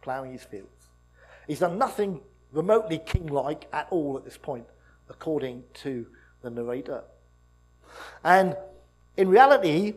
ploughing 0.07 0.31
his 0.31 0.43
fields. 0.43 0.87
He's 1.47 1.59
done 1.59 1.77
nothing 1.77 2.21
remotely 2.53 2.99
king 2.99 3.27
like 3.27 3.67
at 3.73 3.87
all 3.89 4.15
at 4.15 4.23
this 4.23 4.37
point, 4.37 4.65
according 5.09 5.65
to 5.81 6.07
the 6.41 6.49
narrator. 6.49 7.03
And 8.23 8.55
in 9.17 9.27
reality, 9.27 9.95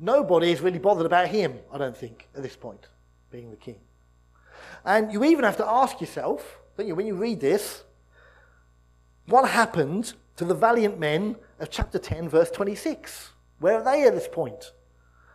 nobody 0.00 0.50
is 0.50 0.60
really 0.60 0.80
bothered 0.80 1.06
about 1.06 1.28
him, 1.28 1.56
I 1.72 1.78
don't 1.78 1.96
think, 1.96 2.26
at 2.34 2.42
this 2.42 2.56
point, 2.56 2.88
being 3.30 3.50
the 3.50 3.56
king. 3.56 3.78
And 4.84 5.12
you 5.12 5.24
even 5.24 5.44
have 5.44 5.56
to 5.58 5.66
ask 5.66 6.00
yourself, 6.00 6.58
don't 6.76 6.86
you, 6.86 6.94
when 6.94 7.06
you 7.06 7.14
read 7.14 7.40
this, 7.40 7.84
what 9.26 9.48
happened 9.48 10.12
to 10.36 10.44
the 10.44 10.54
valiant 10.54 10.98
men 10.98 11.36
of 11.58 11.70
chapter 11.70 11.98
10, 11.98 12.28
verse 12.28 12.50
26? 12.50 13.30
Where 13.60 13.76
are 13.76 13.84
they 13.84 14.06
at 14.06 14.14
this 14.14 14.28
point? 14.28 14.72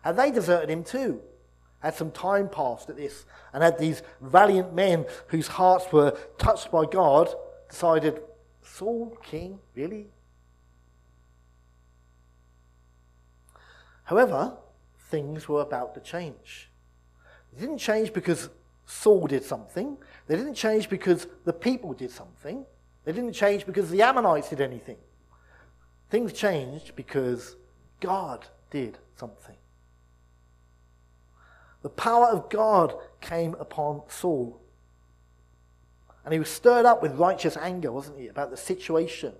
Have 0.03 0.15
they 0.15 0.31
deserted 0.31 0.69
him 0.69 0.83
too? 0.83 1.21
Had 1.79 1.95
some 1.95 2.11
time 2.11 2.49
passed 2.49 2.89
at 2.89 2.97
this, 2.97 3.25
and 3.53 3.63
had 3.63 3.79
these 3.79 4.03
valiant 4.21 4.73
men 4.73 5.05
whose 5.27 5.47
hearts 5.47 5.91
were 5.91 6.17
touched 6.37 6.71
by 6.71 6.85
God 6.85 7.33
decided, 7.69 8.21
Saul, 8.61 9.17
king, 9.23 9.59
really? 9.75 10.07
However, 14.03 14.57
things 15.09 15.47
were 15.47 15.61
about 15.61 15.93
to 15.95 16.01
change. 16.01 16.69
They 17.53 17.61
didn't 17.61 17.77
change 17.77 18.11
because 18.11 18.49
Saul 18.89 19.27
did 19.27 19.43
something. 19.43 19.97
They 20.27 20.35
didn't 20.35 20.55
change 20.55 20.89
because 20.89 21.27
the 21.45 21.53
people 21.53 21.93
did 21.93 22.11
something. 22.11 22.65
They 23.05 23.11
didn't 23.11 23.33
change 23.33 23.65
because 23.65 23.89
the 23.89 24.01
Ammonites 24.01 24.49
did 24.49 24.61
anything. 24.61 24.97
Things 26.09 26.33
changed 26.33 26.95
because 26.95 27.55
God 27.99 28.47
did 28.71 28.97
something 29.15 29.55
the 31.81 31.89
power 31.89 32.27
of 32.27 32.49
God 32.49 32.93
came 33.21 33.55
upon 33.55 34.01
Saul. 34.09 34.59
And 36.25 36.33
he 36.33 36.39
was 36.39 36.49
stirred 36.49 36.85
up 36.85 37.01
with 37.01 37.15
righteous 37.15 37.55
anger, 37.57 37.91
wasn't 37.91 38.19
he, 38.19 38.27
about 38.27 38.51
the 38.51 38.57
situation 38.57 39.33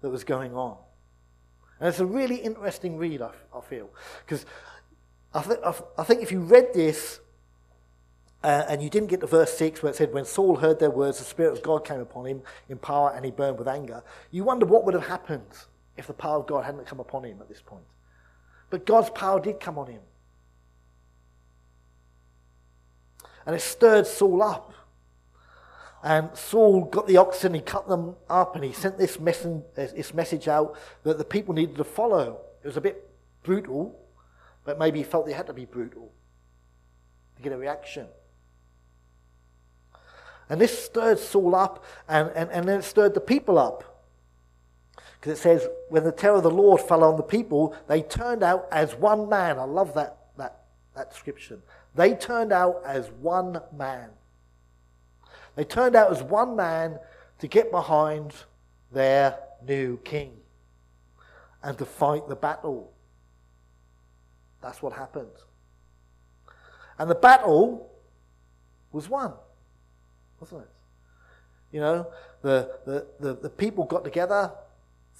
that 0.00 0.08
was 0.08 0.24
going 0.24 0.54
on. 0.54 0.76
And 1.78 1.88
it's 1.88 2.00
a 2.00 2.06
really 2.06 2.36
interesting 2.36 2.96
read, 2.96 3.20
I, 3.20 3.30
I 3.54 3.60
feel. 3.60 3.90
Because 4.24 4.46
I, 5.34 5.42
th- 5.42 5.58
I, 5.98 6.04
think 6.04 6.22
if 6.22 6.32
you 6.32 6.40
read 6.40 6.68
this 6.72 7.20
uh, 8.42 8.64
and 8.68 8.82
you 8.82 8.90
didn't 8.90 9.08
get 9.08 9.20
to 9.20 9.26
verse 9.26 9.56
6 9.56 9.82
where 9.82 9.90
it 9.90 9.96
said, 9.96 10.12
When 10.12 10.24
Saul 10.24 10.56
heard 10.56 10.78
their 10.78 10.90
words, 10.90 11.18
the 11.18 11.24
Spirit 11.24 11.52
of 11.52 11.62
God 11.62 11.84
came 11.84 12.00
upon 12.00 12.26
him 12.26 12.42
in 12.68 12.78
power 12.78 13.12
and 13.14 13.24
he 13.24 13.30
burned 13.30 13.58
with 13.58 13.68
anger, 13.68 14.02
you 14.30 14.44
wonder 14.44 14.66
what 14.66 14.84
would 14.84 14.94
have 14.94 15.06
happened 15.06 15.46
if 15.96 16.06
the 16.06 16.12
power 16.12 16.38
of 16.38 16.46
God 16.46 16.64
hadn't 16.64 16.86
come 16.86 17.00
upon 17.00 17.24
him 17.24 17.38
at 17.40 17.48
this 17.48 17.60
point. 17.60 17.84
But 18.70 18.86
God's 18.86 19.10
power 19.10 19.40
did 19.40 19.60
come 19.60 19.78
on 19.78 19.86
him. 19.86 20.00
And 23.46 23.54
it 23.54 23.60
stirred 23.60 24.06
Saul 24.06 24.42
up. 24.42 24.72
And 26.02 26.30
Saul 26.34 26.86
got 26.86 27.06
the 27.06 27.18
oxen, 27.18 27.54
he 27.54 27.60
cut 27.60 27.86
them 27.86 28.16
up, 28.28 28.56
and 28.56 28.64
he 28.64 28.72
sent 28.72 28.98
this, 28.98 29.16
this 29.76 30.14
message 30.14 30.48
out 30.48 30.76
that 31.04 31.16
the 31.16 31.24
people 31.24 31.54
needed 31.54 31.76
to 31.76 31.84
follow. 31.84 32.40
It 32.64 32.66
was 32.66 32.76
a 32.76 32.80
bit 32.80 33.08
brutal, 33.44 33.96
but 34.64 34.80
maybe 34.80 34.98
he 34.98 35.04
felt 35.04 35.28
he 35.28 35.34
had 35.34 35.46
to 35.46 35.52
be 35.52 35.64
brutal 35.64 36.10
to 37.36 37.42
get 37.42 37.52
a 37.52 37.56
reaction. 37.56 38.08
And 40.52 40.60
this 40.60 40.84
stirred 40.84 41.18
Saul 41.18 41.54
up, 41.54 41.82
and, 42.06 42.30
and, 42.34 42.50
and 42.50 42.68
then 42.68 42.80
it 42.80 42.82
stirred 42.82 43.14
the 43.14 43.22
people 43.22 43.58
up. 43.58 44.04
Because 45.18 45.38
it 45.38 45.40
says, 45.40 45.66
when 45.88 46.04
the 46.04 46.12
terror 46.12 46.36
of 46.36 46.42
the 46.42 46.50
Lord 46.50 46.82
fell 46.82 47.02
on 47.04 47.16
the 47.16 47.22
people, 47.22 47.74
they 47.88 48.02
turned 48.02 48.42
out 48.42 48.68
as 48.70 48.94
one 48.94 49.30
man. 49.30 49.58
I 49.58 49.64
love 49.64 49.94
that, 49.94 50.18
that, 50.36 50.64
that 50.94 51.08
description. 51.08 51.62
They 51.94 52.12
turned 52.12 52.52
out 52.52 52.82
as 52.84 53.10
one 53.22 53.62
man. 53.74 54.10
They 55.56 55.64
turned 55.64 55.96
out 55.96 56.12
as 56.12 56.22
one 56.22 56.54
man 56.54 56.98
to 57.38 57.48
get 57.48 57.70
behind 57.70 58.34
their 58.92 59.38
new 59.66 59.96
king 60.04 60.32
and 61.62 61.78
to 61.78 61.86
fight 61.86 62.28
the 62.28 62.36
battle. 62.36 62.92
That's 64.60 64.82
what 64.82 64.92
happened. 64.92 65.32
And 66.98 67.08
the 67.08 67.14
battle 67.14 67.90
was 68.92 69.08
won, 69.08 69.32
wasn't 70.42 70.62
it? 70.62 70.68
You 71.70 71.80
know, 71.80 72.06
the, 72.42 72.70
the, 72.84 73.06
the, 73.20 73.34
the 73.34 73.48
people 73.48 73.84
got 73.84 74.02
together, 74.02 74.50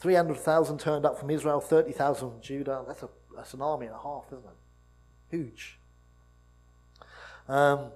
300,000 0.01 0.81
turned 0.81 1.07
up 1.07 1.19
from 1.19 1.31
Israel, 1.31 1.61
30,000 1.61 2.31
from 2.31 2.41
Judah. 2.41 2.83
That's, 2.87 3.05
a, 3.05 3.09
that's 3.37 3.55
an 3.55 3.63
army 3.63 3.87
and 3.87 3.95
a 3.95 3.99
half, 3.99 4.27
isn't 4.27 4.45
it? 4.45 5.37
Huge. 5.37 5.79
Um, 7.49 7.87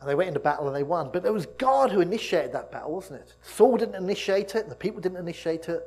and 0.00 0.08
they 0.08 0.14
went 0.14 0.28
into 0.28 0.40
battle 0.40 0.66
and 0.66 0.76
they 0.76 0.82
won. 0.82 1.08
But 1.10 1.24
it 1.24 1.32
was 1.32 1.46
God 1.46 1.90
who 1.90 2.00
initiated 2.00 2.52
that 2.52 2.70
battle, 2.70 2.92
wasn't 2.92 3.22
it? 3.22 3.34
Saul 3.42 3.78
didn't 3.78 3.96
initiate 3.96 4.54
it, 4.54 4.68
the 4.68 4.76
people 4.76 5.00
didn't 5.00 5.18
initiate 5.18 5.68
it. 5.70 5.82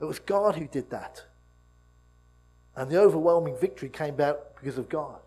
It 0.00 0.04
was 0.04 0.18
God 0.18 0.56
who 0.56 0.66
did 0.66 0.90
that. 0.90 1.24
And 2.74 2.90
the 2.90 3.00
overwhelming 3.00 3.56
victory 3.56 3.88
came 3.88 4.14
about 4.14 4.56
because 4.56 4.76
of 4.76 4.88
God. 4.88 5.20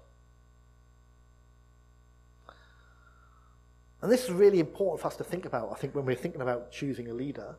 And 4.02 4.12
this 4.12 4.24
is 4.24 4.32
really 4.32 4.60
important 4.60 5.02
for 5.02 5.08
us 5.08 5.18
to 5.18 5.24
think 5.24 5.46
about, 5.46 5.72
I 5.72 5.76
think, 5.76 5.94
when 5.94 6.06
we're 6.06 6.16
thinking 6.16 6.42
about 6.42 6.72
choosing 6.72 7.10
a 7.10 7.14
leader. 7.14 7.56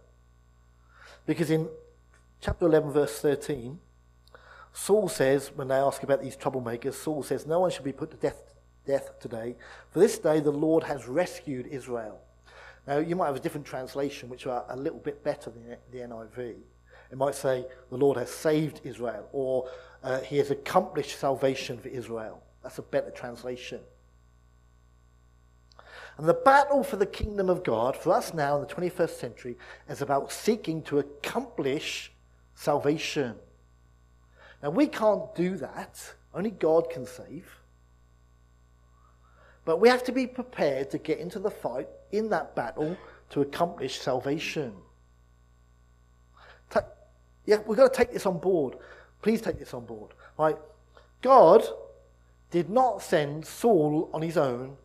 Because 1.26 1.50
in 1.50 1.68
chapter 2.40 2.66
11, 2.66 2.92
verse 2.92 3.20
13, 3.20 3.78
Saul 4.72 5.08
says, 5.08 5.50
when 5.54 5.68
they 5.68 5.74
ask 5.74 6.02
about 6.02 6.22
these 6.22 6.36
troublemakers, 6.36 6.94
Saul 6.94 7.22
says, 7.22 7.46
No 7.46 7.60
one 7.60 7.70
should 7.70 7.84
be 7.84 7.92
put 7.92 8.10
to 8.12 8.16
death, 8.16 8.54
death 8.86 9.18
today, 9.20 9.56
for 9.90 9.98
this 9.98 10.18
day 10.18 10.40
the 10.40 10.50
Lord 10.50 10.84
has 10.84 11.06
rescued 11.06 11.66
Israel. 11.66 12.20
Now, 12.86 12.98
you 12.98 13.14
might 13.14 13.26
have 13.26 13.36
a 13.36 13.40
different 13.40 13.66
translation, 13.66 14.28
which 14.28 14.46
are 14.46 14.64
a 14.68 14.76
little 14.76 14.98
bit 14.98 15.22
better 15.22 15.50
than 15.50 15.76
the 15.92 15.98
NIV. 15.98 16.56
It 17.10 17.18
might 17.18 17.34
say, 17.34 17.66
The 17.90 17.96
Lord 17.96 18.16
has 18.16 18.30
saved 18.30 18.80
Israel, 18.84 19.28
or 19.32 19.68
uh, 20.02 20.20
He 20.20 20.38
has 20.38 20.50
accomplished 20.50 21.18
salvation 21.18 21.78
for 21.78 21.88
Israel. 21.88 22.42
That's 22.62 22.78
a 22.78 22.82
better 22.82 23.10
translation. 23.10 23.80
And 26.20 26.28
the 26.28 26.34
battle 26.34 26.84
for 26.84 26.96
the 26.96 27.06
kingdom 27.06 27.48
of 27.48 27.64
God, 27.64 27.96
for 27.96 28.12
us 28.12 28.34
now 28.34 28.56
in 28.56 28.60
the 28.60 28.66
21st 28.66 29.18
century, 29.18 29.56
is 29.88 30.02
about 30.02 30.30
seeking 30.30 30.82
to 30.82 30.98
accomplish 30.98 32.12
salvation. 32.54 33.36
Now, 34.62 34.68
we 34.68 34.86
can't 34.86 35.34
do 35.34 35.56
that, 35.56 36.12
only 36.34 36.50
God 36.50 36.90
can 36.90 37.06
save. 37.06 37.50
But 39.64 39.80
we 39.80 39.88
have 39.88 40.04
to 40.04 40.12
be 40.12 40.26
prepared 40.26 40.90
to 40.90 40.98
get 40.98 41.20
into 41.20 41.38
the 41.38 41.50
fight 41.50 41.88
in 42.12 42.28
that 42.28 42.54
battle 42.54 42.98
to 43.30 43.40
accomplish 43.40 43.98
salvation. 43.98 44.74
Yeah, 47.46 47.60
we've 47.66 47.78
got 47.78 47.94
to 47.94 47.96
take 47.96 48.12
this 48.12 48.26
on 48.26 48.36
board. 48.40 48.76
Please 49.22 49.40
take 49.40 49.58
this 49.58 49.72
on 49.72 49.86
board. 49.86 50.10
Right? 50.38 50.58
God 51.22 51.66
did 52.50 52.68
not 52.68 53.00
send 53.00 53.46
Saul 53.46 54.10
on 54.12 54.20
his 54.20 54.36
own 54.36 54.76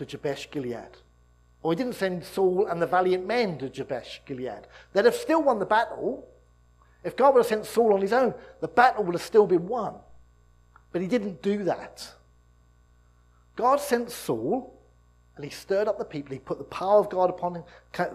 to 0.00 0.06
Jabesh 0.06 0.50
Gilead. 0.50 0.96
Or 1.62 1.72
he 1.72 1.76
didn't 1.76 1.94
send 1.94 2.24
Saul 2.24 2.66
and 2.66 2.80
the 2.80 2.86
valiant 2.86 3.26
men 3.26 3.58
to 3.58 3.68
Jabesh 3.68 4.22
Gilead. 4.24 4.66
They'd 4.92 5.04
have 5.04 5.14
still 5.14 5.42
won 5.42 5.58
the 5.58 5.66
battle. 5.66 6.26
If 7.04 7.16
God 7.16 7.34
would 7.34 7.40
have 7.40 7.46
sent 7.46 7.66
Saul 7.66 7.92
on 7.92 8.00
his 8.00 8.12
own, 8.12 8.34
the 8.60 8.68
battle 8.68 9.04
would 9.04 9.14
have 9.14 9.22
still 9.22 9.46
been 9.46 9.68
won. 9.68 9.94
But 10.92 11.02
he 11.02 11.06
didn't 11.06 11.42
do 11.42 11.64
that. 11.64 12.12
God 13.56 13.78
sent 13.78 14.10
Saul, 14.10 14.74
and 15.36 15.44
he 15.44 15.50
stirred 15.50 15.86
up 15.86 15.98
the 15.98 16.04
people. 16.04 16.32
He 16.32 16.38
put 16.38 16.58
the 16.58 16.64
power 16.64 16.98
of 16.98 17.10
God 17.10 17.28
upon 17.28 17.56
him, 17.56 17.64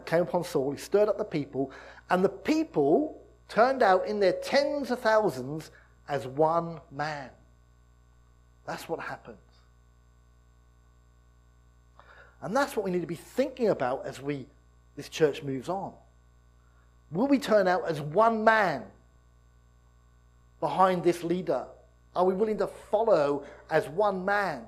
came 0.06 0.24
upon 0.24 0.44
Saul. 0.44 0.72
He 0.72 0.78
stirred 0.78 1.08
up 1.08 1.20
the 1.20 1.24
people, 1.24 1.72
and 2.10 2.26
the 2.26 2.30
people 2.30 3.22
turned 3.48 3.84
out 3.84 4.08
in 4.08 4.20
their 4.20 4.34
tens 4.34 4.90
of 4.90 5.00
thousands 5.02 5.70
as 6.10 6.26
one 6.26 6.82
man. 6.92 7.30
That's 8.66 8.90
what 8.90 9.00
happened. 9.00 9.38
And 12.42 12.56
that's 12.56 12.76
what 12.76 12.84
we 12.86 12.92
need 12.92 13.02
to 13.02 13.08
be 13.08 13.16
thinking 13.16 13.70
about 13.70 14.06
as 14.06 14.22
we 14.22 14.46
this 14.96 15.10
church 15.10 15.44
moves 15.44 15.70
on. 15.70 15.94
Will 17.12 17.28
we 17.28 17.40
turn 17.40 17.68
out 17.68 17.88
as 17.88 18.02
one 18.02 18.44
man 18.44 18.84
behind 20.60 21.04
this 21.04 21.24
leader? 21.24 21.66
Are 22.16 22.26
we 22.26 22.34
willing 22.34 22.58
to 22.60 22.68
follow 22.68 23.44
as 23.70 23.88
one 23.90 24.26
man 24.26 24.64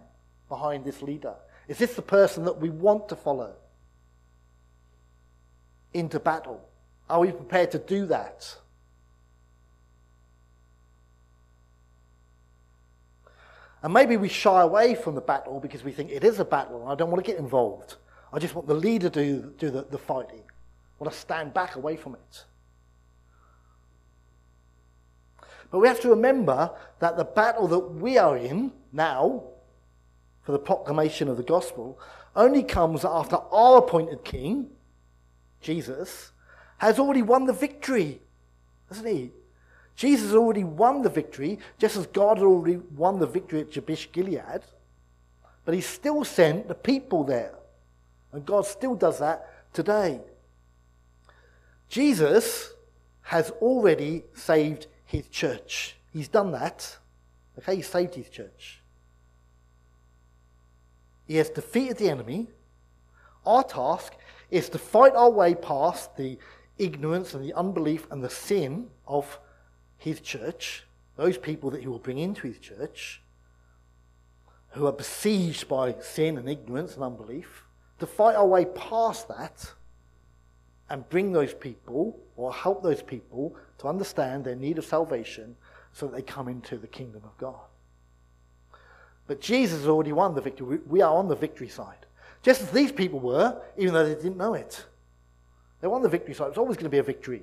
behind 0.50 0.86
this 0.86 1.02
leader? 1.02 1.36
Is 1.68 1.78
this 1.78 1.96
the 1.96 2.02
person 2.02 2.46
that 2.46 2.60
we 2.60 2.70
want 2.70 3.10
to 3.10 3.16
follow 3.16 3.54
into 5.94 6.20
battle? 6.20 6.62
Are 7.10 7.20
we 7.22 7.32
prepared 7.32 7.72
to 7.72 7.80
do 7.80 8.06
that? 8.08 8.56
And 13.84 13.94
maybe 13.94 14.18
we 14.18 14.28
shy 14.28 14.62
away 14.62 14.96
from 14.96 15.16
the 15.16 15.22
battle 15.22 15.60
because 15.60 15.84
we 15.84 15.92
think 15.92 16.12
it 16.12 16.24
is 16.24 16.40
a 16.40 16.46
battle 16.46 16.82
and 16.82 16.92
I 16.92 16.96
don't 16.96 17.12
want 17.12 17.24
to 17.24 17.32
get 17.32 17.40
involved. 17.40 17.96
I 18.34 18.40
just 18.40 18.56
want 18.56 18.68
the 18.68 18.74
leader 18.74 19.10
to 19.10 19.54
do, 19.58 19.70
the, 19.70 19.84
the 19.84 19.98
fighting. 19.98 20.42
I 20.42 21.04
want 21.04 21.14
to 21.14 21.20
stand 21.20 21.54
back 21.54 21.76
away 21.76 21.96
from 21.96 22.16
it. 22.16 22.44
But 25.70 25.80
we 25.80 25.88
have 25.88 26.00
to 26.02 26.10
remember 26.10 26.72
that 27.00 27.18
the 27.18 27.26
battle 27.26 27.68
that 27.68 27.80
we 27.80 28.18
are 28.18 28.38
in 28.38 28.72
now, 28.94 29.44
for 30.44 30.54
the 30.54 30.60
proclamation 30.60 31.28
of 31.28 31.38
the 31.38 31.44
gospel, 31.44 32.00
only 32.36 32.64
comes 32.64 33.04
after 33.04 33.36
our 33.52 33.80
appointed 33.80 34.24
king, 34.24 34.70
Jesus, 35.62 36.32
has 36.78 37.00
already 37.00 37.22
won 37.22 37.46
the 37.46 37.54
victory, 37.54 38.22
hasn't 38.90 39.08
he? 39.08 39.32
Jesus 39.98 40.34
already 40.36 40.64
won 40.64 41.02
the 41.02 41.10
victory, 41.10 41.58
just 41.80 41.98
as 41.98 42.06
God 42.06 42.38
had 42.38 42.46
already 42.46 42.78
won 42.96 43.18
the 43.18 43.26
victory 43.26 43.62
at 43.62 43.72
Jabesh 43.72 44.12
Gilead. 44.12 44.62
But 45.66 45.74
he 45.74 45.82
still 45.82 46.24
sent 46.24 46.68
the 46.68 46.76
people 46.76 47.24
there. 47.24 47.56
And 48.32 48.46
God 48.46 48.68
still 48.68 48.94
does 48.96 49.18
that 49.20 49.74
today. 49.74 50.22
Jesus 51.90 52.74
has 53.24 53.50
already 53.60 54.24
saved 54.36 54.86
his 55.04 55.28
church. 55.30 55.96
He's 56.14 56.28
done 56.28 56.52
that. 56.52 56.96
Okay, 57.58 57.78
he 57.78 57.82
saved 57.82 58.14
his 58.14 58.30
church. 58.30 58.80
He 61.26 61.38
has 61.38 61.50
defeated 61.50 61.98
the 61.98 62.10
enemy. 62.10 62.48
Our 63.48 63.64
task 63.64 64.14
is 64.52 64.70
to 64.70 64.78
fight 64.78 65.16
our 65.16 65.32
way 65.32 65.56
past 65.56 66.16
the 66.18 66.38
ignorance 66.78 67.34
and 67.34 67.44
the 67.44 67.54
unbelief 67.56 68.06
and 68.12 68.24
the 68.24 68.30
sin 68.30 68.90
of 69.08 69.40
his 69.98 70.20
church, 70.20 70.84
those 71.16 71.38
people 71.38 71.72
that 71.72 71.82
he 71.82 71.88
will 71.88 72.00
bring 72.00 72.18
into 72.18 72.48
his 72.48 72.60
church, 72.60 73.22
who 74.72 74.86
are 74.86 74.92
besieged 74.92 75.68
by 75.68 75.96
sin 76.02 76.38
and 76.38 76.48
ignorance 76.50 76.96
and 76.96 77.04
unbelief, 77.04 77.64
to 78.00 78.06
fight 78.06 78.36
our 78.36 78.46
way 78.46 78.66
past 78.66 79.28
that 79.28 79.72
and 80.90 81.08
bring 81.10 81.32
those 81.32 81.54
people 81.54 82.18
or 82.36 82.54
help 82.54 82.84
those 82.84 83.02
people 83.02 83.56
to 83.80 83.88
understand 83.88 84.46
their 84.46 84.56
need 84.56 84.78
of 84.78 84.86
salvation 84.86 85.56
so 85.94 86.08
that 86.08 86.16
they 86.16 86.22
come 86.22 86.48
into 86.48 86.78
the 86.78 86.88
kingdom 86.88 87.22
of 87.26 87.38
God. 87.38 87.60
But 89.26 89.42
Jesus 89.42 89.80
has 89.80 89.88
already 89.88 90.14
won 90.14 90.36
the 90.36 90.42
victory. 90.42 90.80
We 90.88 91.02
are 91.02 91.14
on 91.14 91.28
the 91.28 91.36
victory 91.36 91.68
side. 91.68 92.06
Just 92.44 92.62
as 92.62 92.72
these 92.72 92.92
people 92.92 93.20
were, 93.20 93.62
even 93.78 93.94
though 93.94 94.08
they 94.08 94.16
didn't 94.16 94.38
know 94.38 94.54
it. 94.54 94.86
They 95.82 95.88
were 95.88 95.96
on 95.96 96.02
the 96.02 96.10
victory 96.10 96.34
side. 96.34 96.50
It's 96.50 96.58
always 96.58 96.78
going 96.78 96.86
to 96.86 96.90
be 96.90 97.00
a 97.00 97.04
victory. 97.04 97.42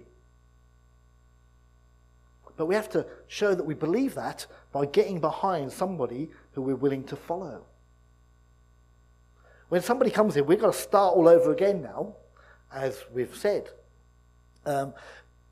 But 2.57 2.67
we 2.67 2.75
have 2.75 2.89
to 2.91 3.07
show 3.27 3.55
that 3.55 3.65
we 3.65 3.75
believe 3.75 4.15
that 4.15 4.47
by 4.73 4.87
getting 4.87 5.21
behind 5.21 5.73
somebody 5.73 6.31
who 6.53 6.63
we're 6.63 6.77
willing 6.77 7.05
to 7.05 7.17
follow. 7.17 7.65
When 9.69 9.83
somebody 9.83 10.11
comes 10.11 10.37
in, 10.37 10.47
we've 10.47 10.61
got 10.61 10.73
to 10.73 10.79
start 10.79 11.17
all 11.17 11.27
over 11.27 11.51
again 11.51 11.83
now, 11.83 12.15
as 12.73 13.03
we've 13.13 13.35
said. 13.35 13.71
Um, 14.65 14.95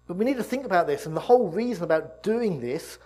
but 0.06 0.16
we 0.16 0.24
need 0.24 0.36
to 0.36 0.44
think 0.44 0.64
about 0.64 0.86
this, 0.86 1.06
and 1.06 1.16
the 1.16 1.20
whole 1.20 1.48
reason 1.48 1.84
about 1.84 2.22
doing 2.22 2.60
this, 2.60 2.98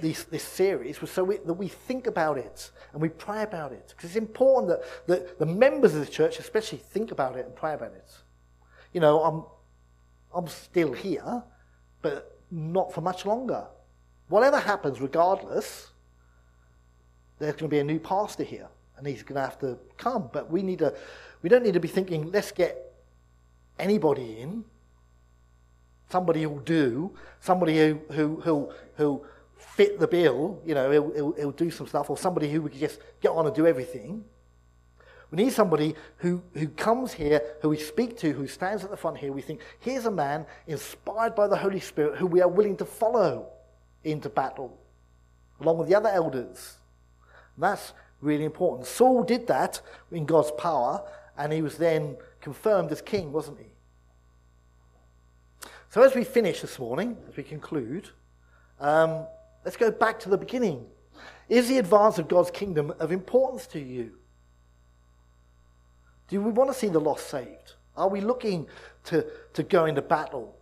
this, 0.00 0.24
this 0.24 0.42
series, 0.42 1.00
was 1.00 1.10
so 1.10 1.24
we, 1.24 1.38
that 1.38 1.54
we 1.54 1.68
think 1.68 2.06
about 2.06 2.36
it 2.38 2.70
and 2.92 3.00
we 3.00 3.08
pray 3.08 3.42
about 3.42 3.72
it. 3.72 3.94
Because 3.96 4.10
it's 4.10 4.16
important 4.16 4.68
that, 4.68 5.06
that 5.06 5.38
the 5.38 5.46
members 5.46 5.94
of 5.94 6.04
the 6.04 6.10
church, 6.10 6.38
especially, 6.38 6.78
think 6.78 7.12
about 7.12 7.36
it 7.36 7.46
and 7.46 7.54
pray 7.54 7.72
about 7.72 7.92
it. 7.92 8.10
You 8.92 9.00
know, 9.00 9.22
I'm, 9.22 9.44
I'm 10.34 10.48
still 10.48 10.92
here, 10.92 11.42
but 12.02 12.35
not 12.50 12.92
for 12.92 13.00
much 13.00 13.26
longer. 13.26 13.66
Whatever 14.28 14.58
happens, 14.58 15.00
regardless, 15.00 15.90
there's 17.38 17.54
going 17.54 17.68
to 17.70 17.74
be 17.74 17.78
a 17.78 17.84
new 17.84 17.98
pastor 17.98 18.44
here, 18.44 18.68
and 18.96 19.06
he's 19.06 19.22
going 19.22 19.36
to 19.36 19.42
have 19.42 19.58
to 19.60 19.78
come. 19.96 20.30
But 20.32 20.50
we 20.50 20.62
need 20.62 20.80
to, 20.80 20.94
we 21.42 21.48
don't 21.48 21.62
need 21.62 21.74
to 21.74 21.80
be 21.80 21.88
thinking, 21.88 22.30
let's 22.32 22.50
get 22.50 22.92
anybody 23.78 24.40
in, 24.40 24.64
somebody 26.08 26.42
who'll 26.42 26.58
do, 26.60 27.12
somebody 27.40 27.78
who 27.78 28.00
who 28.10 28.40
who 28.40 28.72
who 28.96 29.24
fit 29.56 29.98
the 30.00 30.06
bill, 30.06 30.60
you 30.64 30.74
know, 30.74 30.90
he'll, 30.90 31.12
he'll, 31.12 31.32
he'll 31.32 31.50
do 31.50 31.70
some 31.70 31.86
stuff, 31.86 32.08
or 32.10 32.16
somebody 32.16 32.50
who 32.50 32.62
we 32.62 32.70
can 32.70 32.80
just 32.80 33.00
get 33.20 33.30
on 33.30 33.46
and 33.46 33.54
do 33.54 33.66
everything. 33.66 34.24
We 35.30 35.42
need 35.42 35.52
somebody 35.52 35.94
who, 36.18 36.42
who 36.54 36.68
comes 36.68 37.12
here, 37.12 37.42
who 37.60 37.70
we 37.70 37.78
speak 37.78 38.16
to, 38.18 38.32
who 38.32 38.46
stands 38.46 38.84
at 38.84 38.90
the 38.90 38.96
front 38.96 39.18
here. 39.18 39.32
We 39.32 39.42
think, 39.42 39.60
here's 39.80 40.06
a 40.06 40.10
man 40.10 40.46
inspired 40.66 41.34
by 41.34 41.48
the 41.48 41.56
Holy 41.56 41.80
Spirit 41.80 42.16
who 42.16 42.26
we 42.26 42.40
are 42.40 42.48
willing 42.48 42.76
to 42.76 42.84
follow 42.84 43.48
into 44.04 44.28
battle, 44.28 44.78
along 45.60 45.78
with 45.78 45.88
the 45.88 45.96
other 45.96 46.08
elders. 46.08 46.78
That's 47.58 47.92
really 48.20 48.44
important. 48.44 48.86
Saul 48.86 49.24
did 49.24 49.48
that 49.48 49.80
in 50.12 50.26
God's 50.26 50.52
power, 50.52 51.02
and 51.36 51.52
he 51.52 51.60
was 51.60 51.76
then 51.76 52.16
confirmed 52.40 52.92
as 52.92 53.02
king, 53.02 53.32
wasn't 53.32 53.58
he? 53.58 53.66
So, 55.90 56.02
as 56.02 56.14
we 56.14 56.24
finish 56.24 56.60
this 56.60 56.78
morning, 56.78 57.16
as 57.28 57.36
we 57.36 57.42
conclude, 57.42 58.10
um, 58.80 59.26
let's 59.64 59.76
go 59.76 59.90
back 59.90 60.20
to 60.20 60.28
the 60.28 60.38
beginning. 60.38 60.86
Is 61.48 61.68
the 61.68 61.78
advance 61.78 62.18
of 62.18 62.28
God's 62.28 62.50
kingdom 62.50 62.92
of 62.98 63.10
importance 63.10 63.66
to 63.68 63.80
you? 63.80 64.12
Do 66.28 66.40
we 66.40 66.50
want 66.50 66.72
to 66.72 66.78
see 66.78 66.88
the 66.88 67.00
lost 67.00 67.28
saved? 67.28 67.74
Are 67.96 68.08
we 68.08 68.20
looking 68.20 68.66
to, 69.04 69.26
to 69.54 69.62
go 69.62 69.86
into 69.86 70.02
battle? 70.02 70.56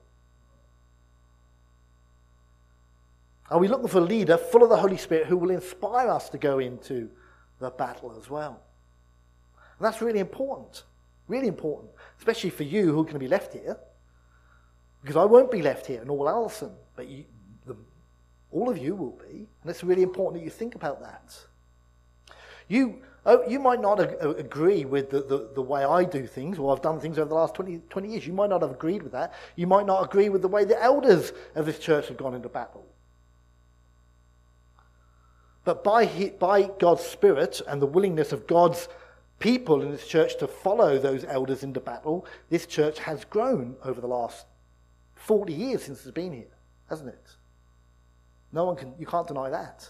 Are 3.51 3.59
we 3.59 3.69
looking 3.69 3.89
for 3.89 3.99
a 3.99 4.03
leader 4.03 4.37
full 4.37 4.63
of 4.63 4.69
the 4.69 4.77
Holy 4.77 4.97
Spirit 4.97 5.27
who 5.27 5.37
will 5.37 5.51
inspire 5.51 6.09
us 6.09 6.29
to 6.31 6.39
go 6.39 6.59
into 6.59 7.11
the 7.59 7.71
battle 7.71 8.15
as 8.19 8.31
well? 8.31 8.61
And 9.79 9.87
that's 9.87 10.01
really 10.01 10.21
important. 10.21 10.85
Really 11.29 11.49
important. 11.49 11.91
Especially 12.19 12.51
for 12.51 12.63
you 12.63 12.93
who 12.93 13.01
are 13.01 13.05
going 13.05 13.15
to 13.15 13.19
be 13.19 13.29
left 13.29 13.53
here. 13.53 13.77
Because 15.03 15.17
I 15.17 15.25
won't 15.25 15.51
be 15.51 15.61
left 15.61 15.87
here, 15.87 16.01
and 16.01 16.11
all 16.11 16.29
Alison. 16.29 16.71
But 16.97 17.09
you, 17.09 17.25
the, 17.67 17.77
all 18.51 18.71
of 18.71 18.79
you 18.79 18.95
will 18.95 19.19
be. 19.29 19.47
And 19.63 19.71
it's 19.71 19.85
really 19.85 20.03
important 20.03 20.41
that 20.41 20.45
you 20.45 20.51
think 20.51 20.75
about 20.75 21.01
that. 21.03 21.37
You 22.69 23.03
Oh, 23.27 23.43
you 23.49 23.59
might 23.59 23.81
not 23.81 24.01
uh, 24.01 24.35
agree 24.35 24.85
with 24.85 25.11
the, 25.11 25.23
the, 25.23 25.49
the, 25.55 25.63
way 25.63 25.83
I 25.83 26.05
do 26.05 26.27
things, 26.27 26.59
or 26.59 26.75
I've 26.75 26.83
done 26.83 27.01
things 27.01 27.19
over 27.19 27.29
the 27.29 27.35
last 27.35 27.55
20, 27.55 27.81
20 27.89 28.09
years. 28.09 28.27
You 28.27 28.35
might 28.35 28.51
not 28.51 28.61
have 28.61 28.71
agreed 28.71 29.03
with 29.03 29.13
that. 29.13 29.33
You 29.57 29.67
might 29.67 29.87
not 29.87 30.05
agree 30.05 30.29
with 30.29 30.43
the 30.43 30.49
way 30.49 30.65
the 30.65 30.83
elders 30.83 31.33
of 31.55 31.65
this 31.65 31.79
church 31.79 32.09
have 32.09 32.19
gone 32.19 32.35
into 32.35 32.51
battle. 32.51 32.85
But 35.65 35.83
by, 35.83 36.35
by 36.39 36.71
God's 36.79 37.03
Spirit 37.03 37.63
and 37.67 37.81
the 37.81 37.87
willingness 37.87 38.33
of 38.33 38.47
God's 38.47 38.89
people 39.39 39.81
in 39.81 39.91
this 39.91 40.07
church 40.07 40.39
to 40.39 40.47
follow 40.47 40.99
those 40.99 41.25
elders 41.25 41.63
into 41.63 41.81
battle, 41.81 42.27
this 42.51 42.67
church 42.67 42.99
has 42.99 43.25
grown 43.25 43.77
over 43.85 44.03
the 44.03 44.07
last 44.07 44.45
40 45.15 45.55
years 45.55 45.83
since 45.83 46.03
it's 46.03 46.11
been 46.11 46.35
here, 46.35 46.53
hasn't 46.91 47.09
it? 47.09 47.31
No 48.53 48.67
one 48.67 48.77
can, 48.77 48.93
you 48.99 49.07
can't 49.07 49.27
deny 49.27 49.49
that. 49.49 49.89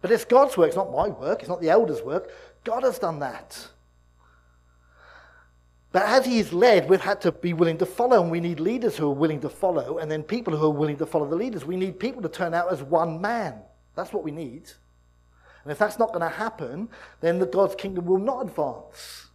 But 0.00 0.10
it's 0.10 0.24
God's 0.24 0.56
work, 0.56 0.68
it's 0.68 0.76
not 0.76 0.92
my 0.92 1.08
work, 1.08 1.40
it's 1.40 1.48
not 1.48 1.60
the 1.60 1.70
elders' 1.70 2.02
work. 2.02 2.30
God 2.64 2.84
has 2.84 2.98
done 2.98 3.18
that. 3.18 3.68
But 5.90 6.02
as 6.02 6.26
He's 6.26 6.52
led, 6.52 6.88
we've 6.88 7.00
had 7.00 7.20
to 7.22 7.32
be 7.32 7.52
willing 7.52 7.78
to 7.78 7.86
follow, 7.86 8.22
and 8.22 8.30
we 8.30 8.40
need 8.40 8.60
leaders 8.60 8.96
who 8.96 9.06
are 9.08 9.14
willing 9.14 9.40
to 9.40 9.48
follow, 9.48 9.98
and 9.98 10.10
then 10.10 10.22
people 10.22 10.56
who 10.56 10.66
are 10.66 10.70
willing 10.70 10.98
to 10.98 11.06
follow 11.06 11.28
the 11.28 11.36
leaders. 11.36 11.64
We 11.64 11.76
need 11.76 11.98
people 11.98 12.22
to 12.22 12.28
turn 12.28 12.54
out 12.54 12.72
as 12.72 12.82
one 12.82 13.20
man. 13.20 13.54
That's 13.96 14.12
what 14.12 14.22
we 14.22 14.30
need. 14.30 14.70
And 15.64 15.72
if 15.72 15.78
that's 15.78 15.98
not 15.98 16.08
going 16.08 16.20
to 16.20 16.28
happen, 16.28 16.88
then 17.20 17.38
the 17.38 17.46
God's 17.46 17.74
kingdom 17.74 18.06
will 18.06 18.18
not 18.18 18.42
advance 18.42 19.26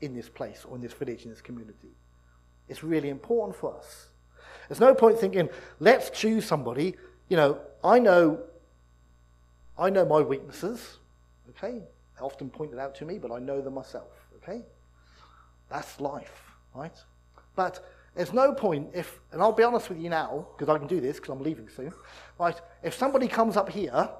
in 0.00 0.14
this 0.14 0.28
place 0.28 0.64
or 0.68 0.76
in 0.76 0.82
this 0.82 0.92
village, 0.92 1.24
in 1.24 1.30
this 1.30 1.40
community. 1.40 1.90
It's 2.68 2.84
really 2.84 3.08
important 3.08 3.56
for 3.56 3.76
us. 3.76 4.08
There's 4.68 4.80
no 4.80 4.94
point 4.94 5.18
thinking, 5.18 5.48
let's 5.80 6.10
choose 6.10 6.44
somebody. 6.44 6.94
You 7.28 7.36
know, 7.36 7.58
I 7.82 7.98
know 7.98 8.40
I 9.78 9.90
know 9.90 10.04
my 10.04 10.20
weaknesses, 10.20 10.98
okay? 11.50 11.80
They 12.16 12.20
often 12.20 12.50
pointed 12.50 12.78
out 12.78 12.94
to 12.96 13.04
me, 13.04 13.18
but 13.18 13.32
I 13.32 13.38
know 13.38 13.60
them 13.60 13.74
myself, 13.74 14.10
okay? 14.42 14.62
That's 15.70 16.00
life, 16.00 16.42
right? 16.74 16.96
But 17.56 17.84
there's 18.14 18.32
no 18.32 18.52
point 18.52 18.90
if, 18.94 19.20
and 19.32 19.40
I'll 19.40 19.52
be 19.52 19.62
honest 19.62 19.88
with 19.88 19.98
you 19.98 20.10
now, 20.10 20.46
because 20.56 20.74
I 20.74 20.78
can 20.78 20.86
do 20.86 21.00
this 21.00 21.16
because 21.16 21.30
I'm 21.30 21.42
leaving 21.42 21.68
soon, 21.68 21.92
right? 22.38 22.60
If 22.82 22.94
somebody 22.94 23.28
comes 23.28 23.56
up 23.56 23.70
here 23.70 24.10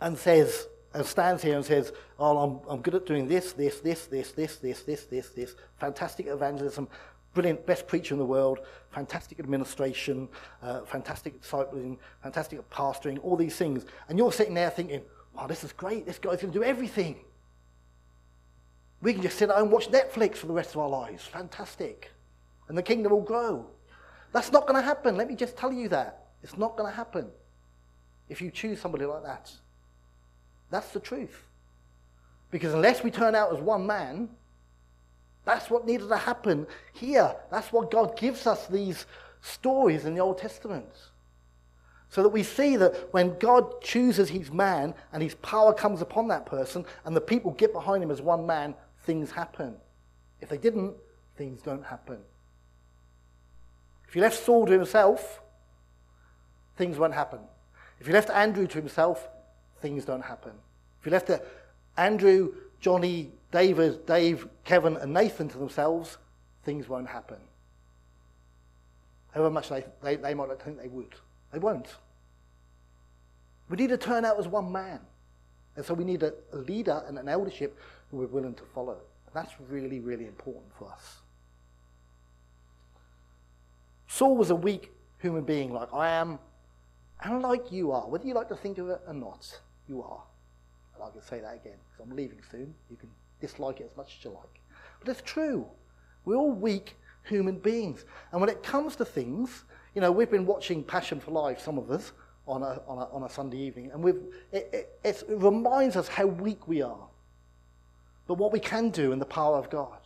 and 0.00 0.16
says, 0.16 0.68
and 0.94 1.06
stands 1.06 1.42
here 1.42 1.56
and 1.56 1.64
says, 1.64 1.92
Oh, 2.18 2.38
I'm, 2.38 2.60
I'm 2.68 2.82
good 2.82 2.94
at 2.94 3.06
doing 3.06 3.26
this, 3.26 3.52
this, 3.52 3.80
this, 3.80 4.06
this, 4.06 4.32
this, 4.32 4.56
this, 4.56 4.82
this, 4.82 5.04
this, 5.04 5.28
this, 5.30 5.54
fantastic 5.78 6.26
evangelism, 6.26 6.88
brilliant, 7.34 7.64
best 7.66 7.86
preacher 7.86 8.14
in 8.14 8.18
the 8.18 8.24
world, 8.24 8.60
fantastic 8.90 9.40
administration, 9.40 10.28
uh, 10.62 10.80
fantastic 10.82 11.40
discipling, 11.40 11.98
fantastic 12.22 12.68
pastoring, 12.70 13.18
all 13.22 13.36
these 13.36 13.56
things. 13.56 13.86
And 14.08 14.18
you're 14.18 14.32
sitting 14.32 14.54
there 14.54 14.70
thinking, 14.70 15.02
wow, 15.34 15.46
this 15.46 15.64
is 15.64 15.72
great. 15.72 16.06
This 16.06 16.18
guy's 16.18 16.40
going 16.40 16.52
to 16.52 16.58
do 16.58 16.64
everything. 16.64 17.16
We 19.00 19.12
can 19.12 19.22
just 19.22 19.38
sit 19.38 19.48
at 19.48 19.56
home 19.56 19.64
and 19.64 19.72
watch 19.72 19.90
Netflix 19.90 20.36
for 20.36 20.46
the 20.46 20.52
rest 20.52 20.70
of 20.70 20.78
our 20.78 20.88
lives. 20.88 21.24
Fantastic. 21.24 22.10
And 22.68 22.78
the 22.78 22.82
kingdom 22.82 23.12
will 23.12 23.20
grow. 23.20 23.66
That's 24.32 24.52
not 24.52 24.66
going 24.66 24.80
to 24.80 24.86
happen. 24.86 25.16
Let 25.16 25.28
me 25.28 25.34
just 25.34 25.56
tell 25.56 25.72
you 25.72 25.88
that. 25.88 26.26
It's 26.42 26.56
not 26.56 26.76
going 26.76 26.90
to 26.90 26.96
happen 26.96 27.28
if 28.28 28.40
you 28.40 28.50
choose 28.50 28.80
somebody 28.80 29.04
like 29.04 29.24
that. 29.24 29.52
That's 30.70 30.92
the 30.92 31.00
truth. 31.00 31.44
Because 32.50 32.74
unless 32.74 33.02
we 33.02 33.10
turn 33.10 33.34
out 33.34 33.54
as 33.54 33.60
one 33.60 33.86
man, 33.86 34.28
that's 35.44 35.70
what 35.70 35.86
needed 35.86 36.08
to 36.08 36.16
happen 36.16 36.66
here. 36.92 37.34
That's 37.50 37.72
what 37.72 37.90
God 37.90 38.16
gives 38.16 38.46
us 38.46 38.66
these 38.66 39.06
stories 39.40 40.04
in 40.04 40.14
the 40.14 40.20
Old 40.20 40.38
Testament. 40.38 40.88
So 42.10 42.22
that 42.22 42.28
we 42.28 42.42
see 42.42 42.76
that 42.76 43.12
when 43.12 43.38
God 43.38 43.80
chooses 43.80 44.28
his 44.28 44.52
man 44.52 44.94
and 45.12 45.22
his 45.22 45.34
power 45.36 45.72
comes 45.72 46.02
upon 46.02 46.28
that 46.28 46.46
person 46.46 46.84
and 47.04 47.16
the 47.16 47.20
people 47.20 47.52
get 47.52 47.72
behind 47.72 48.02
him 48.02 48.10
as 48.10 48.20
one 48.20 48.46
man, 48.46 48.74
things 49.04 49.30
happen. 49.30 49.74
If 50.40 50.48
they 50.48 50.58
didn't, 50.58 50.94
things 51.36 51.62
don't 51.62 51.84
happen. 51.84 52.18
If 54.08 54.14
you 54.14 54.22
left 54.22 54.44
Saul 54.44 54.66
to 54.66 54.72
himself, 54.72 55.40
things 56.76 56.98
won't 56.98 57.14
happen. 57.14 57.40
If 57.98 58.06
you 58.06 58.12
left 58.12 58.30
Andrew 58.30 58.66
to 58.66 58.78
himself, 58.78 59.28
things 59.80 60.04
don't 60.04 60.22
happen. 60.22 60.52
If 61.00 61.06
you 61.06 61.12
left 61.12 61.30
Andrew, 61.96 62.52
Johnny, 62.78 63.32
David, 63.52 64.06
Dave, 64.06 64.48
Kevin, 64.64 64.96
and 64.96 65.12
Nathan 65.12 65.48
to 65.48 65.58
themselves, 65.58 66.16
things 66.64 66.88
won't 66.88 67.08
happen. 67.08 67.36
However 69.32 69.50
much 69.50 69.68
they, 69.68 69.84
they, 70.02 70.16
they 70.16 70.34
might 70.34 70.60
think 70.60 70.80
they 70.80 70.88
would. 70.88 71.14
They 71.52 71.58
won't. 71.58 71.86
We 73.68 73.76
need 73.76 73.90
to 73.90 73.96
turn 73.96 74.24
out 74.24 74.38
as 74.38 74.48
one 74.48 74.72
man. 74.72 75.00
And 75.76 75.84
so 75.84 75.94
we 75.94 76.04
need 76.04 76.22
a, 76.22 76.32
a 76.52 76.56
leader 76.56 77.02
and 77.06 77.18
an 77.18 77.28
eldership 77.28 77.78
who 78.10 78.18
we're 78.18 78.26
willing 78.26 78.54
to 78.54 78.64
follow. 78.74 78.96
And 79.26 79.34
that's 79.34 79.52
really, 79.68 80.00
really 80.00 80.26
important 80.26 80.66
for 80.78 80.90
us. 80.90 81.18
Saul 84.06 84.36
was 84.36 84.50
a 84.50 84.54
weak 84.54 84.90
human 85.18 85.44
being 85.44 85.72
like 85.72 85.88
I 85.94 86.08
am, 86.10 86.38
and 87.22 87.40
like 87.40 87.72
you 87.72 87.92
are. 87.92 88.08
Whether 88.08 88.26
you 88.26 88.34
like 88.34 88.48
to 88.48 88.56
think 88.56 88.76
of 88.78 88.90
it 88.90 89.00
or 89.06 89.14
not, 89.14 89.58
you 89.88 90.02
are. 90.02 90.22
And 90.94 91.04
I 91.04 91.10
can 91.10 91.22
say 91.22 91.40
that 91.40 91.54
again 91.54 91.78
because 91.90 92.10
I'm 92.10 92.14
leaving 92.14 92.40
soon. 92.50 92.74
You 92.90 92.96
can 92.96 93.08
dislike 93.42 93.80
it 93.80 93.88
as 93.90 93.96
much 93.96 94.16
as 94.18 94.24
you 94.24 94.30
like. 94.30 94.60
But 95.00 95.10
it's 95.10 95.20
true. 95.22 95.66
We're 96.24 96.36
all 96.36 96.52
weak 96.52 96.96
human 97.24 97.58
beings. 97.58 98.04
And 98.30 98.40
when 98.40 98.48
it 98.48 98.62
comes 98.62 98.96
to 98.96 99.04
things, 99.04 99.64
you 99.94 100.00
know, 100.00 100.10
we've 100.10 100.30
been 100.30 100.46
watching 100.46 100.82
Passion 100.82 101.20
for 101.20 101.32
Life, 101.32 101.60
some 101.60 101.76
of 101.76 101.90
us, 101.90 102.12
on 102.46 102.62
a, 102.62 102.80
on 102.88 102.98
a, 102.98 103.04
on 103.12 103.22
a 103.22 103.28
Sunday 103.28 103.58
evening, 103.58 103.90
and 103.92 104.02
we've, 104.02 104.20
it, 104.50 104.68
it, 104.72 104.98
it 105.04 105.24
reminds 105.28 105.96
us 105.96 106.08
how 106.08 106.26
weak 106.26 106.66
we 106.66 106.82
are, 106.82 107.06
but 108.26 108.34
what 108.34 108.52
we 108.52 108.58
can 108.58 108.90
do 108.90 109.12
in 109.12 109.18
the 109.18 109.24
power 109.24 109.58
of 109.58 109.70
God. 109.70 109.98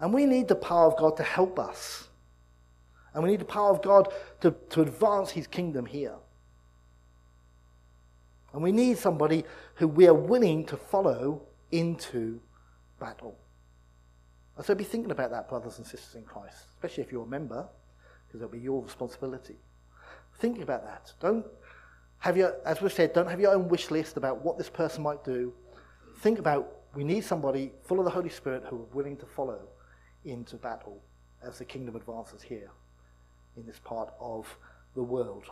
And 0.00 0.14
we 0.14 0.26
need 0.26 0.48
the 0.48 0.56
power 0.56 0.86
of 0.86 0.96
God 0.96 1.16
to 1.18 1.22
help 1.22 1.58
us. 1.58 2.08
And 3.12 3.22
we 3.22 3.30
need 3.30 3.40
the 3.40 3.44
power 3.44 3.70
of 3.70 3.82
God 3.82 4.12
to, 4.40 4.54
to 4.70 4.80
advance 4.80 5.30
his 5.30 5.46
kingdom 5.46 5.84
here. 5.84 6.14
And 8.52 8.62
we 8.62 8.72
need 8.72 8.98
somebody 8.98 9.44
who 9.74 9.86
we 9.86 10.08
are 10.08 10.14
willing 10.14 10.64
to 10.66 10.76
follow 10.76 11.42
into 11.72 12.40
battle. 12.98 13.36
And 14.56 14.64
so 14.64 14.74
be 14.74 14.84
thinking 14.84 15.10
about 15.10 15.30
that, 15.30 15.48
brothers 15.48 15.78
and 15.78 15.86
sisters 15.86 16.14
in 16.14 16.22
Christ, 16.22 16.56
especially 16.74 17.02
if 17.02 17.12
you're 17.12 17.24
a 17.24 17.28
member, 17.28 17.68
because 18.26 18.42
it'll 18.42 18.52
be 18.52 18.58
your 18.58 18.82
responsibility. 18.82 19.56
Thinking 20.38 20.62
about 20.62 20.84
that. 20.84 21.12
Don't 21.20 21.46
have 22.18 22.36
your, 22.36 22.54
as 22.64 22.80
we've 22.80 22.92
said, 22.92 23.12
don't 23.12 23.28
have 23.28 23.40
your 23.40 23.54
own 23.54 23.68
wish 23.68 23.90
list 23.90 24.16
about 24.16 24.44
what 24.44 24.58
this 24.58 24.68
person 24.68 25.02
might 25.02 25.24
do. 25.24 25.52
Think 26.18 26.38
about 26.38 26.80
we 26.94 27.04
need 27.04 27.24
somebody 27.24 27.72
full 27.84 27.98
of 27.98 28.04
the 28.04 28.10
Holy 28.10 28.28
Spirit 28.28 28.64
who 28.68 28.76
are 28.76 28.94
willing 28.94 29.16
to 29.18 29.26
follow 29.26 29.60
into 30.24 30.56
battle 30.56 31.00
as 31.42 31.58
the 31.58 31.64
kingdom 31.64 31.96
advances 31.96 32.42
here 32.42 32.70
in 33.56 33.64
this 33.64 33.78
part 33.78 34.12
of 34.20 34.46
the 34.94 35.02
world. 35.02 35.44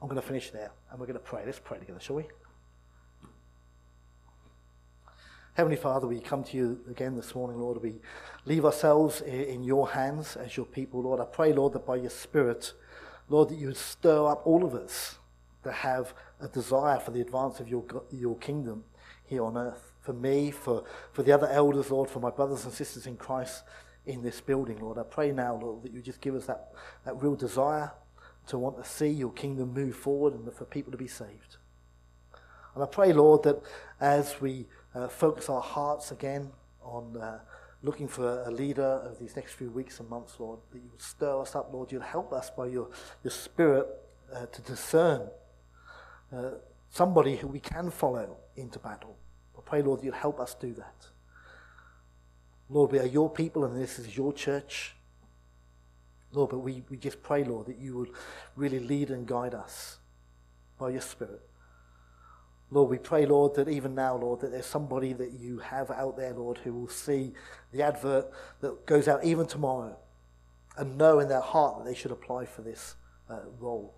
I'm 0.00 0.08
going 0.08 0.20
to 0.20 0.26
finish 0.26 0.50
there 0.50 0.70
and 0.90 0.98
we're 0.98 1.06
going 1.06 1.18
to 1.18 1.24
pray. 1.24 1.42
Let's 1.44 1.60
pray 1.60 1.78
together, 1.78 2.00
shall 2.00 2.16
we? 2.16 2.24
Heavenly 5.58 5.76
Father, 5.76 6.06
we 6.06 6.20
come 6.20 6.44
to 6.44 6.56
you 6.56 6.78
again 6.88 7.16
this 7.16 7.34
morning, 7.34 7.58
Lord. 7.58 7.82
We 7.82 7.94
leave 8.44 8.64
ourselves 8.64 9.22
in 9.22 9.64
your 9.64 9.88
hands 9.88 10.36
as 10.36 10.56
your 10.56 10.66
people, 10.66 11.02
Lord. 11.02 11.18
I 11.18 11.24
pray, 11.24 11.52
Lord, 11.52 11.72
that 11.72 11.84
by 11.84 11.96
your 11.96 12.10
Spirit, 12.10 12.74
Lord, 13.28 13.48
that 13.48 13.58
you 13.58 13.66
would 13.66 13.76
stir 13.76 14.28
up 14.28 14.46
all 14.46 14.64
of 14.64 14.72
us 14.76 15.18
to 15.64 15.72
have 15.72 16.14
a 16.40 16.46
desire 16.46 17.00
for 17.00 17.10
the 17.10 17.20
advance 17.20 17.58
of 17.58 17.66
your, 17.66 17.82
your 18.12 18.36
kingdom 18.36 18.84
here 19.24 19.44
on 19.44 19.56
earth. 19.56 19.90
For 20.00 20.12
me, 20.12 20.52
for, 20.52 20.84
for 21.10 21.24
the 21.24 21.32
other 21.32 21.48
elders, 21.48 21.90
Lord, 21.90 22.08
for 22.08 22.20
my 22.20 22.30
brothers 22.30 22.64
and 22.64 22.72
sisters 22.72 23.08
in 23.08 23.16
Christ 23.16 23.64
in 24.06 24.22
this 24.22 24.40
building, 24.40 24.78
Lord. 24.78 24.96
I 24.96 25.02
pray 25.02 25.32
now, 25.32 25.56
Lord, 25.56 25.82
that 25.82 25.90
you 25.92 26.02
just 26.02 26.20
give 26.20 26.36
us 26.36 26.46
that, 26.46 26.68
that 27.04 27.20
real 27.20 27.34
desire 27.34 27.90
to 28.46 28.58
want 28.58 28.76
to 28.76 28.88
see 28.88 29.08
your 29.08 29.32
kingdom 29.32 29.74
move 29.74 29.96
forward 29.96 30.34
and 30.34 30.54
for 30.54 30.66
people 30.66 30.92
to 30.92 30.98
be 30.98 31.08
saved. 31.08 31.56
And 32.76 32.84
I 32.84 32.86
pray, 32.86 33.12
Lord, 33.12 33.42
that 33.42 33.60
as 34.00 34.40
we 34.40 34.66
uh, 34.98 35.08
focus 35.08 35.48
our 35.48 35.60
hearts 35.60 36.10
again 36.10 36.50
on 36.82 37.16
uh, 37.16 37.38
looking 37.82 38.08
for 38.08 38.42
a 38.42 38.50
leader 38.50 39.02
over 39.04 39.16
these 39.20 39.36
next 39.36 39.52
few 39.52 39.70
weeks 39.70 40.00
and 40.00 40.08
months, 40.08 40.34
Lord, 40.38 40.58
that 40.72 40.78
you 40.78 40.88
would 40.90 41.00
stir 41.02 41.40
us 41.40 41.54
up, 41.54 41.72
Lord. 41.72 41.92
You'd 41.92 42.02
help 42.02 42.32
us 42.32 42.50
by 42.50 42.66
your, 42.66 42.88
your 43.22 43.30
Spirit 43.30 43.86
uh, 44.34 44.46
to 44.46 44.62
discern 44.62 45.28
uh, 46.34 46.50
somebody 46.90 47.36
who 47.36 47.46
we 47.46 47.60
can 47.60 47.90
follow 47.90 48.36
into 48.56 48.78
battle. 48.78 49.16
I 49.56 49.60
pray, 49.64 49.82
Lord, 49.82 50.02
you'd 50.02 50.14
help 50.14 50.40
us 50.40 50.54
do 50.54 50.72
that. 50.74 51.06
Lord, 52.68 52.92
we 52.92 52.98
are 52.98 53.06
your 53.06 53.30
people 53.30 53.64
and 53.64 53.80
this 53.80 53.98
is 53.98 54.16
your 54.16 54.32
church. 54.32 54.94
Lord, 56.32 56.50
but 56.50 56.58
we, 56.58 56.82
we 56.90 56.96
just 56.96 57.22
pray, 57.22 57.44
Lord, 57.44 57.66
that 57.66 57.78
you 57.78 57.96
would 57.96 58.10
really 58.56 58.80
lead 58.80 59.10
and 59.10 59.26
guide 59.26 59.54
us 59.54 59.98
by 60.78 60.90
your 60.90 61.00
Spirit. 61.00 61.40
Lord, 62.70 62.90
we 62.90 62.98
pray, 62.98 63.24
Lord, 63.24 63.54
that 63.54 63.68
even 63.68 63.94
now, 63.94 64.16
Lord, 64.16 64.40
that 64.40 64.50
there's 64.50 64.66
somebody 64.66 65.14
that 65.14 65.32
you 65.32 65.58
have 65.58 65.90
out 65.90 66.16
there, 66.16 66.34
Lord, 66.34 66.58
who 66.58 66.74
will 66.74 66.88
see 66.88 67.32
the 67.72 67.82
advert 67.82 68.30
that 68.60 68.84
goes 68.84 69.08
out 69.08 69.24
even 69.24 69.46
tomorrow 69.46 69.96
and 70.76 70.98
know 70.98 71.18
in 71.18 71.28
their 71.28 71.40
heart 71.40 71.78
that 71.78 71.84
they 71.84 71.94
should 71.94 72.10
apply 72.10 72.44
for 72.44 72.62
this 72.62 72.96
uh, 73.30 73.40
role. 73.58 73.94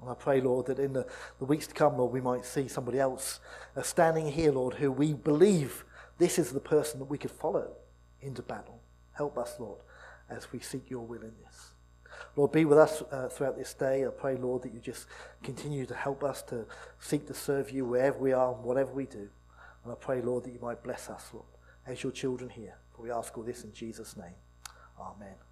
And 0.00 0.08
I 0.08 0.14
pray, 0.14 0.40
Lord, 0.40 0.66
that 0.66 0.78
in 0.78 0.92
the, 0.92 1.06
the 1.38 1.44
weeks 1.44 1.66
to 1.66 1.74
come, 1.74 1.98
Lord, 1.98 2.12
we 2.12 2.20
might 2.20 2.44
see 2.44 2.68
somebody 2.68 2.98
else 2.98 3.40
uh, 3.76 3.82
standing 3.82 4.30
here, 4.30 4.52
Lord, 4.52 4.74
who 4.74 4.90
we 4.92 5.12
believe 5.12 5.84
this 6.18 6.38
is 6.38 6.52
the 6.52 6.60
person 6.60 7.00
that 7.00 7.06
we 7.06 7.18
could 7.18 7.30
follow 7.30 7.72
into 8.20 8.42
battle. 8.42 8.80
Help 9.12 9.36
us, 9.36 9.56
Lord, 9.58 9.80
as 10.28 10.52
we 10.52 10.60
seek 10.60 10.88
your 10.88 11.04
will 11.04 11.22
in 11.22 11.32
this. 11.44 11.69
Lord, 12.36 12.52
be 12.52 12.64
with 12.64 12.78
us 12.78 13.02
uh, 13.10 13.28
throughout 13.28 13.58
this 13.58 13.74
day. 13.74 14.06
I 14.06 14.10
pray, 14.10 14.36
Lord, 14.36 14.62
that 14.62 14.72
you 14.72 14.80
just 14.80 15.06
continue 15.42 15.84
to 15.86 15.94
help 15.94 16.22
us 16.22 16.42
to 16.44 16.64
seek 16.98 17.26
to 17.26 17.34
serve 17.34 17.70
you 17.70 17.84
wherever 17.84 18.18
we 18.18 18.32
are 18.32 18.54
and 18.54 18.64
whatever 18.64 18.92
we 18.92 19.06
do. 19.06 19.28
And 19.84 19.92
I 19.92 19.96
pray, 19.96 20.20
Lord, 20.20 20.44
that 20.44 20.52
you 20.52 20.60
might 20.60 20.82
bless 20.82 21.08
us, 21.08 21.30
Lord, 21.32 21.46
as 21.86 22.02
your 22.02 22.12
children 22.12 22.50
here. 22.50 22.74
For 22.94 23.02
we 23.02 23.10
ask 23.10 23.36
all 23.36 23.44
this 23.44 23.64
in 23.64 23.72
Jesus' 23.72 24.16
name. 24.16 24.34
Amen. 25.00 25.40